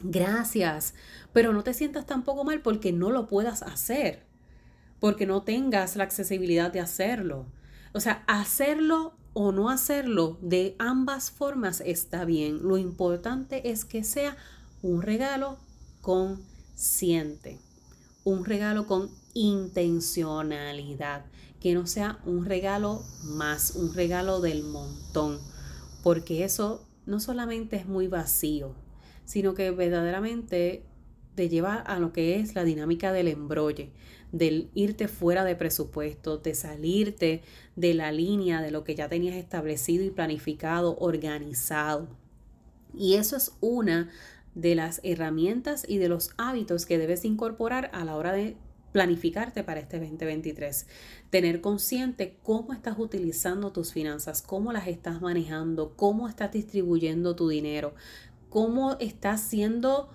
gracias, 0.00 0.94
pero 1.34 1.52
no 1.52 1.62
te 1.64 1.74
sientas 1.74 2.06
tampoco 2.06 2.44
mal 2.44 2.62
porque 2.62 2.92
no 2.92 3.10
lo 3.10 3.26
puedas 3.26 3.62
hacer, 3.62 4.24
porque 5.00 5.26
no 5.26 5.42
tengas 5.42 5.96
la 5.96 6.04
accesibilidad 6.04 6.72
de 6.72 6.80
hacerlo. 6.80 7.44
O 7.92 8.00
sea, 8.00 8.24
hacerlo 8.26 9.18
o 9.34 9.52
no 9.52 9.68
hacerlo 9.68 10.38
de 10.40 10.76
ambas 10.78 11.30
formas 11.30 11.82
está 11.84 12.24
bien. 12.24 12.66
Lo 12.66 12.78
importante 12.78 13.70
es 13.70 13.84
que 13.84 14.02
sea 14.02 14.34
un 14.80 15.02
regalo 15.02 15.58
consciente, 16.00 17.58
un 18.24 18.46
regalo 18.46 18.86
con 18.86 19.10
intencionalidad, 19.38 21.24
que 21.60 21.72
no 21.72 21.86
sea 21.86 22.18
un 22.26 22.44
regalo 22.44 23.04
más, 23.22 23.76
un 23.76 23.94
regalo 23.94 24.40
del 24.40 24.64
montón, 24.64 25.38
porque 26.02 26.44
eso 26.44 26.84
no 27.06 27.20
solamente 27.20 27.76
es 27.76 27.86
muy 27.86 28.08
vacío, 28.08 28.74
sino 29.24 29.54
que 29.54 29.70
verdaderamente 29.70 30.84
te 31.36 31.48
lleva 31.48 31.76
a 31.76 32.00
lo 32.00 32.12
que 32.12 32.40
es 32.40 32.56
la 32.56 32.64
dinámica 32.64 33.12
del 33.12 33.28
embrolle, 33.28 33.92
del 34.32 34.70
irte 34.74 35.06
fuera 35.06 35.44
de 35.44 35.54
presupuesto, 35.54 36.38
de 36.38 36.56
salirte 36.56 37.42
de 37.76 37.94
la 37.94 38.10
línea 38.10 38.60
de 38.60 38.72
lo 38.72 38.82
que 38.82 38.96
ya 38.96 39.08
tenías 39.08 39.36
establecido 39.36 40.04
y 40.04 40.10
planificado, 40.10 40.96
organizado. 40.98 42.08
Y 42.92 43.14
eso 43.14 43.36
es 43.36 43.52
una 43.60 44.10
de 44.56 44.74
las 44.74 45.00
herramientas 45.04 45.84
y 45.88 45.98
de 45.98 46.08
los 46.08 46.32
hábitos 46.38 46.86
que 46.86 46.98
debes 46.98 47.24
incorporar 47.24 47.90
a 47.94 48.04
la 48.04 48.16
hora 48.16 48.32
de 48.32 48.56
planificarte 48.92 49.64
para 49.64 49.80
este 49.80 49.98
2023. 49.98 50.86
Tener 51.30 51.60
consciente 51.60 52.36
cómo 52.42 52.72
estás 52.72 52.98
utilizando 52.98 53.72
tus 53.72 53.92
finanzas, 53.92 54.42
cómo 54.42 54.72
las 54.72 54.88
estás 54.88 55.20
manejando, 55.20 55.94
cómo 55.96 56.28
estás 56.28 56.52
distribuyendo 56.52 57.36
tu 57.36 57.48
dinero, 57.48 57.94
cómo 58.48 58.96
estás 58.98 59.40
siendo 59.40 60.10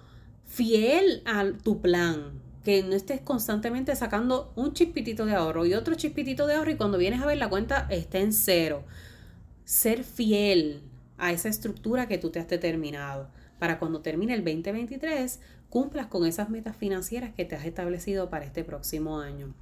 fiel 0.45 1.21
a 1.25 1.45
tu 1.63 1.81
plan, 1.81 2.39
que 2.63 2.83
no 2.83 2.95
estés 2.95 3.21
constantemente 3.21 3.95
sacando 3.95 4.53
un 4.55 4.73
chispitito 4.73 5.25
de 5.25 5.33
ahorro 5.33 5.65
y 5.65 5.73
otro 5.73 5.95
chispitito 5.95 6.47
de 6.47 6.55
ahorro 6.55 6.71
y 6.71 6.77
cuando 6.77 6.97
vienes 6.97 7.21
a 7.21 7.25
ver 7.25 7.38
la 7.38 7.49
cuenta 7.49 7.88
está 7.89 8.19
en 8.19 8.33
cero. 8.33 8.83
Ser 9.65 10.03
fiel 10.03 10.83
a 11.17 11.31
esa 11.31 11.49
estructura 11.49 12.07
que 12.07 12.17
tú 12.17 12.29
te 12.29 12.39
has 12.39 12.47
determinado 12.47 13.29
para 13.59 13.79
cuando 13.79 14.01
termine 14.01 14.33
el 14.33 14.43
2023 14.43 15.39
cumplas 15.73 16.05
con 16.05 16.27
esas 16.27 16.51
metas 16.51 16.75
financieras 16.75 17.33
que 17.33 17.45
te 17.45 17.55
has 17.55 17.65
establecido 17.65 18.29
para 18.29 18.45
este 18.45 18.63
próximo 18.63 19.19
año. 19.19 19.55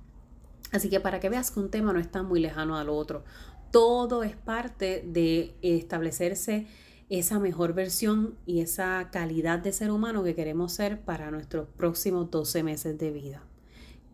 Así 0.74 0.90
que 0.90 1.00
para 1.00 1.22
que 1.22 1.30
veas 1.30 1.52
que 1.52 1.62
un 1.62 1.72
tema 1.72 1.94
no 1.94 2.02
está 2.02 2.22
muy 2.22 2.42
lejano 2.42 2.76
al 2.76 2.90
otro, 2.90 3.24
todo 3.72 4.22
es 4.24 4.36
parte 4.36 5.06
de 5.08 5.56
establecerse 5.62 6.68
esa 7.08 7.40
mejor 7.40 7.74
versión 7.74 8.36
y 8.46 8.60
esa 8.60 9.08
calidad 9.10 9.60
de 9.60 9.72
ser 9.72 9.90
humano 9.90 10.22
que 10.22 10.36
queremos 10.36 10.74
ser 10.74 11.00
para 11.00 11.32
nuestros 11.32 11.70
próximos 11.78 12.30
12 12.30 12.62
meses 12.62 12.98
de 12.98 13.12
vida. 13.12 13.44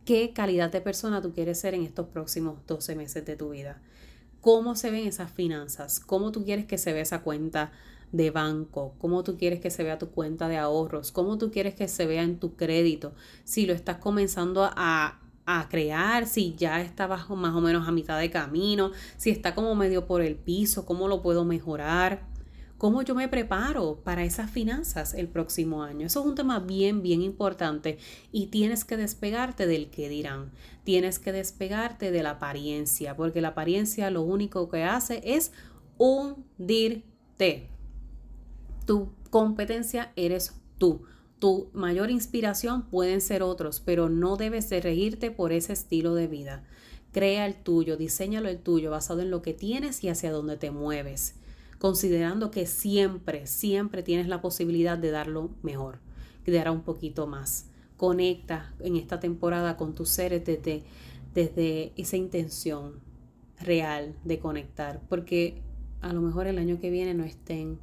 ¿Qué 0.06 0.34
calidad 0.34 0.72
de 0.72 0.82
persona 0.82 1.20
tú 1.20 1.34
quieres 1.34 1.60
ser 1.60 1.74
en 1.74 1.82
estos 1.82 2.10
próximos 2.10 2.60
12 2.68 2.96
meses 2.96 3.26
de 3.26 3.36
tu 3.36 3.50
vida? 3.50 3.82
¿Cómo 4.40 4.76
se 4.76 4.92
ven 4.92 5.08
esas 5.08 5.32
finanzas? 5.32 6.00
¿Cómo 6.00 6.32
tú 6.32 6.46
quieres 6.46 6.66
que 6.66 6.78
se 6.78 6.94
vea 6.94 7.02
esa 7.02 7.24
cuenta 7.24 7.72
de 8.12 8.32
banco? 8.32 8.96
¿Cómo 9.00 9.24
tú 9.24 9.38
quieres 9.38 9.60
que 9.60 9.70
se 9.70 9.84
vea 9.84 9.98
tu 9.98 10.10
cuenta 10.10 10.48
de 10.48 10.58
ahorros? 10.58 11.12
¿Cómo 11.12 11.38
tú 11.38 11.52
quieres 11.52 11.76
que 11.76 11.88
se 11.88 12.06
vea 12.06 12.24
en 12.24 12.40
tu 12.40 12.56
crédito? 12.56 13.14
Si 13.44 13.66
lo 13.66 13.74
estás 13.74 13.98
comenzando 13.98 14.70
a, 14.76 15.20
a 15.46 15.70
crear, 15.70 16.28
si 16.28 16.56
ya 16.56 16.82
está 16.82 17.08
bajo 17.08 17.36
más 17.36 17.56
o 17.56 17.62
menos 17.62 17.88
a 17.88 17.92
mitad 17.92 18.20
de 18.20 18.30
camino, 18.30 18.92
si 19.18 19.30
está 19.30 19.56
como 19.56 19.76
medio 19.76 20.06
por 20.06 20.22
el 20.22 20.36
piso, 20.36 20.86
¿cómo 20.86 21.08
lo 21.08 21.22
puedo 21.22 21.46
mejorar? 21.46 22.28
cómo 22.78 23.02
yo 23.02 23.16
me 23.16 23.28
preparo 23.28 24.02
para 24.04 24.24
esas 24.24 24.52
finanzas 24.52 25.14
el 25.14 25.28
próximo 25.28 25.84
año. 25.84 26.06
Eso 26.06 26.22
es 26.22 26.26
un 26.26 26.36
tema 26.36 26.60
bien, 26.60 27.02
bien 27.02 27.22
importante 27.22 27.98
y 28.32 28.48
tienes 28.48 28.86
que 28.86 28.98
despegarte 28.98 29.68
del 29.68 29.90
que 29.90 30.10
dirán. 30.10 30.52
Tienes 30.84 31.20
que 31.20 31.32
despegarte 31.32 32.12
de 32.12 32.24
la 32.24 32.32
apariencia, 32.32 33.16
porque 33.16 33.42
la 33.42 33.50
apariencia 33.50 34.10
lo 34.12 34.22
único 34.22 34.70
que 34.70 34.84
hace 34.84 35.22
es 35.24 35.52
hundirte. 35.98 37.70
Tu 38.88 39.12
competencia 39.30 40.12
eres 40.16 40.56
tú. 40.80 41.04
Tu 41.38 41.70
mayor 41.74 42.10
inspiración 42.10 42.90
pueden 42.90 43.22
ser 43.22 43.44
otros, 43.44 43.80
pero 43.80 44.10
no 44.10 44.36
debes 44.38 44.68
de 44.72 44.82
regirte 44.82 45.30
por 45.30 45.52
ese 45.52 45.74
estilo 45.74 46.16
de 46.16 46.26
vida. 46.26 46.64
Crea 47.12 47.46
el 47.46 47.54
tuyo, 47.54 47.98
diseñalo 47.98 48.50
el 48.50 48.58
tuyo 48.58 48.90
basado 48.90 49.22
en 49.22 49.30
lo 49.30 49.44
que 49.44 49.54
tienes 49.54 50.04
y 50.04 50.10
hacia 50.10 50.32
dónde 50.32 50.58
te 50.58 50.72
mueves 50.72 51.36
considerando 51.80 52.52
que 52.52 52.66
siempre, 52.66 53.46
siempre 53.48 54.04
tienes 54.04 54.28
la 54.28 54.42
posibilidad 54.42 54.98
de 54.98 55.12
darlo 55.12 55.52
mejor, 55.62 56.00
de 56.46 56.54
dar 56.54 56.72
un 56.72 56.82
poquito 56.82 57.28
más. 57.28 57.70
Conecta 57.98 58.74
en 58.80 58.96
esta 58.96 59.20
temporada 59.20 59.78
con 59.78 59.96
tus 59.96 60.10
seres 60.10 60.46
desde, 60.46 60.84
desde 61.34 61.94
esa 61.98 62.18
intención 62.18 63.00
real 63.60 64.16
de 64.24 64.40
conectar, 64.40 65.02
porque 65.10 65.62
a 66.02 66.14
lo 66.14 66.22
mejor 66.22 66.48
el 66.48 66.58
año 66.60 66.80
que 66.80 66.90
viene 66.90 67.14
no 67.14 67.24
estén. 67.24 67.80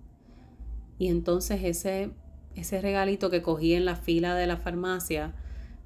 Y 1.05 1.09
entonces 1.09 1.61
ese, 1.64 2.12
ese 2.55 2.81
regalito 2.81 3.29
que 3.29 3.43
cogí 3.43 3.75
en 3.75 3.85
la 3.85 3.95
fila 3.95 4.35
de 4.35 4.47
la 4.47 4.57
farmacia, 4.57 5.35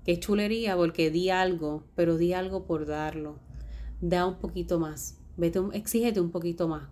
que 0.04 0.20
chulería 0.20 0.76
porque 0.76 1.10
di 1.10 1.28
algo, 1.28 1.82
pero 1.96 2.16
di 2.16 2.34
algo 2.34 2.66
por 2.66 2.86
darlo. 2.86 3.40
Da 4.00 4.26
un 4.26 4.38
poquito 4.38 4.78
más, 4.78 5.18
vete, 5.36 5.58
exígete 5.72 6.20
un 6.20 6.30
poquito 6.30 6.68
más 6.68 6.88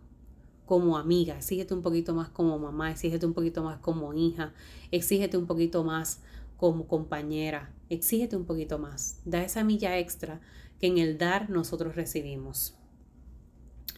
como 0.64 0.98
amiga, 0.98 1.36
exígete 1.36 1.72
un 1.72 1.82
poquito 1.82 2.16
más 2.16 2.28
como 2.28 2.58
mamá, 2.58 2.90
exígete 2.90 3.26
un 3.26 3.32
poquito 3.32 3.62
más 3.62 3.78
como 3.78 4.12
hija, 4.12 4.52
exígete 4.90 5.36
un 5.36 5.46
poquito 5.46 5.84
más 5.84 6.20
como 6.56 6.88
compañera, 6.88 7.72
exígete 7.90 8.36
un 8.36 8.44
poquito 8.44 8.80
más. 8.80 9.20
Da 9.24 9.44
esa 9.44 9.62
milla 9.62 9.98
extra 10.00 10.40
que 10.80 10.88
en 10.88 10.98
el 10.98 11.16
dar 11.16 11.48
nosotros 11.48 11.94
recibimos. 11.94 12.74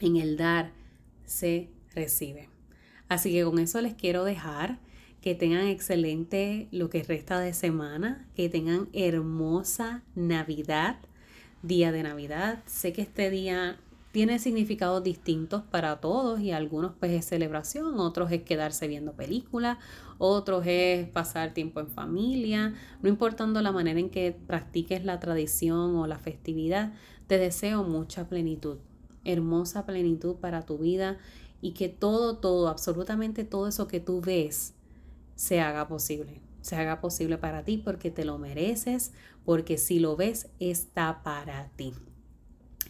En 0.02 0.16
el 0.16 0.36
dar 0.36 0.74
se 1.24 1.70
recibe. 1.94 2.57
Así 3.08 3.32
que 3.32 3.44
con 3.44 3.58
eso 3.58 3.80
les 3.80 3.94
quiero 3.94 4.24
dejar. 4.24 4.78
Que 5.20 5.34
tengan 5.34 5.66
excelente 5.66 6.68
lo 6.70 6.90
que 6.90 7.02
resta 7.02 7.40
de 7.40 7.52
semana, 7.52 8.28
que 8.36 8.48
tengan 8.48 8.88
hermosa 8.92 10.04
Navidad, 10.14 10.96
día 11.62 11.90
de 11.90 12.04
Navidad. 12.04 12.62
Sé 12.66 12.92
que 12.92 13.02
este 13.02 13.28
día 13.28 13.78
tiene 14.12 14.38
significados 14.38 15.02
distintos 15.02 15.62
para 15.62 16.00
todos 16.00 16.40
y 16.40 16.52
algunos 16.52 16.92
pues 16.98 17.12
es 17.12 17.26
celebración, 17.26 18.00
otros 18.00 18.32
es 18.32 18.42
quedarse 18.42 18.88
viendo 18.88 19.12
películas, 19.12 19.78
otros 20.18 20.64
es 20.66 21.08
pasar 21.08 21.52
tiempo 21.52 21.80
en 21.80 21.88
familia, 21.88 22.74
no 23.02 23.08
importando 23.08 23.60
la 23.60 23.72
manera 23.72 24.00
en 24.00 24.08
que 24.08 24.32
practiques 24.32 25.04
la 25.04 25.20
tradición 25.20 25.96
o 25.96 26.06
la 26.06 26.18
festividad, 26.18 26.94
te 27.26 27.38
deseo 27.38 27.84
mucha 27.84 28.28
plenitud, 28.28 28.78
hermosa 29.24 29.84
plenitud 29.84 30.36
para 30.36 30.62
tu 30.62 30.78
vida 30.78 31.18
y 31.60 31.72
que 31.72 31.88
todo, 31.88 32.38
todo, 32.38 32.68
absolutamente 32.68 33.44
todo 33.44 33.68
eso 33.68 33.88
que 33.88 34.00
tú 34.00 34.20
ves 34.20 34.74
se 35.34 35.60
haga 35.60 35.88
posible, 35.88 36.40
se 36.60 36.76
haga 36.76 37.00
posible 37.00 37.38
para 37.38 37.64
ti 37.64 37.78
porque 37.78 38.10
te 38.10 38.24
lo 38.24 38.38
mereces, 38.38 39.12
porque 39.44 39.78
si 39.78 39.98
lo 39.98 40.16
ves 40.16 40.48
está 40.58 41.22
para 41.22 41.68
ti. 41.76 41.94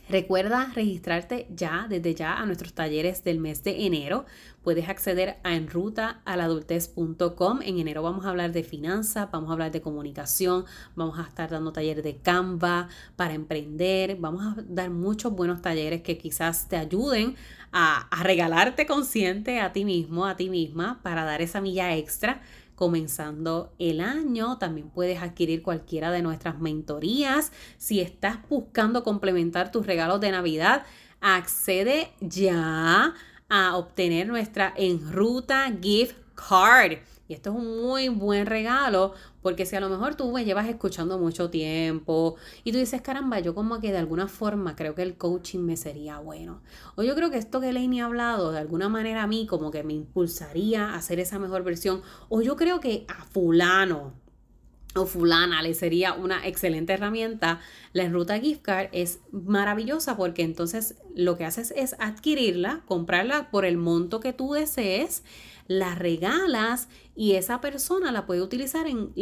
Recuerda 0.09 0.73
registrarte 0.75 1.47
ya, 1.55 1.87
desde 1.87 2.15
ya, 2.15 2.39
a 2.39 2.47
nuestros 2.47 2.73
talleres 2.73 3.23
del 3.25 3.39
mes 3.39 3.63
de 3.63 3.85
enero. 3.85 4.25
Puedes 4.63 4.89
acceder 4.89 5.37
a 5.45 5.55
enrutaaladultez.com. 5.55 7.61
En 7.63 7.79
enero 7.79 8.03
vamos 8.03 8.25
a 8.25 8.31
hablar 8.31 8.53
de 8.53 8.63
finanzas, 8.63 9.31
vamos 9.31 9.51
a 9.51 9.53
hablar 9.53 9.71
de 9.71 9.83
comunicación, 9.83 10.65
vamos 10.97 11.19
a 11.19 11.25
estar 11.25 11.51
dando 11.51 11.73
talleres 11.73 12.03
de 12.03 12.17
Canva 12.17 12.89
para 13.17 13.35
emprender, 13.35 14.17
vamos 14.17 14.47
a 14.47 14.57
dar 14.67 14.89
muchos 14.89 15.31
buenos 15.31 15.61
talleres 15.61 16.01
que 16.01 16.17
quizás 16.17 16.71
te 16.71 16.79
ayuden 16.79 17.37
a, 17.71 18.09
a 18.09 18.23
regalarte 18.23 18.87
consciente 18.87 19.61
a 19.61 19.75
ti 19.75 19.85
mismo, 19.85 20.25
a 20.25 20.39
ti 20.39 20.49
misma, 20.49 21.01
para 21.03 21.25
dar 21.25 21.43
esa 21.43 21.61
milla 21.61 21.95
extra 21.95 22.41
comenzando 22.79 23.73
el 23.81 24.01
año. 24.01 24.57
También 24.57 24.89
puedes 24.89 25.21
adquirir 25.21 25.63
cualquiera 25.63 26.13
de 26.13 26.23
nuestras 26.23 26.61
mentorías. 26.61 27.51
Si 27.77 28.01
estás 28.01 28.39
buscando 28.49 29.03
complementar 29.03 29.73
tus 29.73 29.85
regalos 29.85 30.21
de 30.21 30.31
Navidad, 30.31 30.85
accede 31.21 32.13
ya 32.21 33.15
a 33.49 33.77
obtener 33.77 34.29
nuestra 34.29 34.73
Enruta 34.77 35.73
Gift 35.83 36.15
Card. 36.37 36.99
Y 37.29 37.35
esto 37.35 37.51
es 37.51 37.57
un 37.57 37.83
muy 37.83 38.09
buen 38.09 38.47
regalo 38.47 39.13
porque 39.43 39.67
si 39.67 39.77
a 39.77 39.81
lo 39.81 39.91
mejor 39.91 40.15
tú 40.15 40.33
me 40.33 40.47
llevas 40.47 40.67
escuchando 40.67 41.19
mucho 41.19 41.51
tiempo 41.51 42.37
y 42.65 42.73
tú 42.73 42.79
dices, 42.79 43.03
caramba, 43.03 43.39
yo 43.39 43.55
como 43.55 43.81
que 43.81 43.93
de 43.93 43.99
alguna 43.99 44.29
forma 44.29 44.75
creo 44.75 44.95
que 44.95 45.03
el 45.03 45.19
coaching 45.19 45.61
me 45.61 45.77
sería 45.77 46.19
bueno. 46.21 46.63
O 46.97 47.03
yo 47.03 47.15
creo 47.15 47.31
que 47.31 47.37
esto 47.37 47.61
que 47.61 47.69
Elaine 47.69 48.01
ha 48.01 48.07
hablado 48.07 48.51
de 48.51 48.59
alguna 48.59 48.89
manera 48.89 49.25
a 49.25 49.27
mí 49.27 49.47
como 49.47 49.71
que 49.71 49.85
me 49.85 49.93
impulsaría 49.93 50.87
a 50.87 50.97
hacer 50.97 51.21
esa 51.21 51.39
mejor 51.39 51.65
versión. 51.65 52.01
O 52.31 52.41
yo 52.41 52.57
creo 52.57 52.81
que 52.81 53.05
a 53.09 53.25
fulano 53.27 54.15
o 54.95 55.07
fulana 55.07 55.63
le 55.63 55.75
sería 55.75 56.15
una 56.15 56.47
excelente 56.47 56.95
herramienta, 56.95 57.61
la 57.93 58.09
ruta 58.09 58.39
gift 58.39 58.63
card 58.63 58.89
es 58.93 59.21
maravillosa 59.33 60.17
porque 60.17 60.43
entonces 60.43 60.97
lo 61.15 61.37
que 61.37 61.45
haces 61.45 61.73
es 61.77 61.95
adquirirla, 61.99 62.83
comprarla 62.87 63.51
por 63.51 63.65
el 63.65 63.77
monto 63.77 64.21
que 64.21 64.33
tú 64.33 64.53
desees, 64.53 65.23
la 65.69 65.95
regalas 65.95 66.89
y 67.15 67.35
esa 67.35 67.61
persona 67.61 68.11
la 68.11 68.27
puede 68.27 68.43
utilizar 68.43 68.87
en 68.89 69.13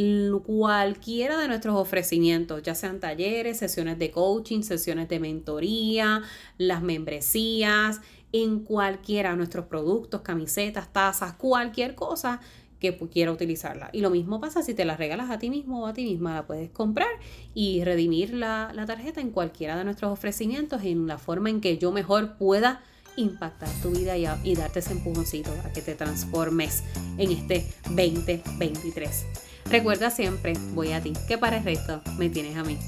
cualquiera 0.41 1.39
de 1.39 1.49
nuestros 1.49 1.77
ofrecimientos, 1.77 2.63
ya 2.63 2.75
sean 2.75 3.01
talleres, 3.01 3.59
sesiones 3.59 3.99
de 3.99 4.11
coaching, 4.11 4.63
sesiones 4.63 5.09
de 5.09 5.21
mentoría, 5.21 6.23
las 6.57 6.83
membresías, 6.83 8.01
en 8.33 8.61
cualquiera 8.61 9.31
de 9.31 9.37
nuestros 9.37 9.67
productos, 9.67 10.21
camisetas, 10.23 10.93
tazas, 10.93 11.35
cualquier 11.35 11.95
cosa 11.95 12.41
que 12.79 12.97
quiera 13.09 13.33
utilizarla. 13.33 13.91
Y 13.93 14.01
lo 14.01 14.11
mismo 14.11 14.41
pasa 14.41 14.63
si 14.63 14.75
te 14.75 14.85
la 14.85 14.97
regalas 14.97 15.31
a 15.31 15.39
ti 15.39 15.51
mismo 15.51 15.83
o 15.83 15.87
a 15.87 15.95
ti 15.95 16.05
misma, 16.05 16.35
la 16.35 16.47
puedes 16.47 16.71
comprar 16.71 17.09
y 17.55 17.83
redimir 17.85 18.35
la, 18.35 18.73
tarjeta 18.87 19.21
en 19.21 19.31
cualquiera 19.31 19.77
de 19.77 19.85
nuestros 19.85 20.13
ofrecimientos 20.13 20.83
en 20.85 21.07
la 21.07 21.19
forma 21.19 21.51
en 21.51 21.61
que 21.61 21.79
yo 21.79 21.93
mejor 21.93 22.37
pueda 22.37 22.83
impactar 23.17 23.69
tu 23.83 23.91
vida 23.91 24.17
y, 24.17 24.27
y 24.45 24.55
darte 24.55 24.81
ese 24.81 24.93
empujoncito 24.93 25.51
a 25.65 25.73
que 25.73 25.83
te 25.83 25.95
transformes 25.95 26.83
en 27.19 27.33
este 27.33 27.67
2023. 27.85 29.25
Recuerda 29.71 30.11
siempre, 30.11 30.53
voy 30.75 30.93
a 30.93 31.01
ti, 31.01 31.13
que 31.27 31.39
para 31.39 31.59
el 31.59 31.65
resto 31.65 32.01
me 32.19 32.29
tienes 32.29 32.57
a 32.57 32.63
mí. 32.63 32.79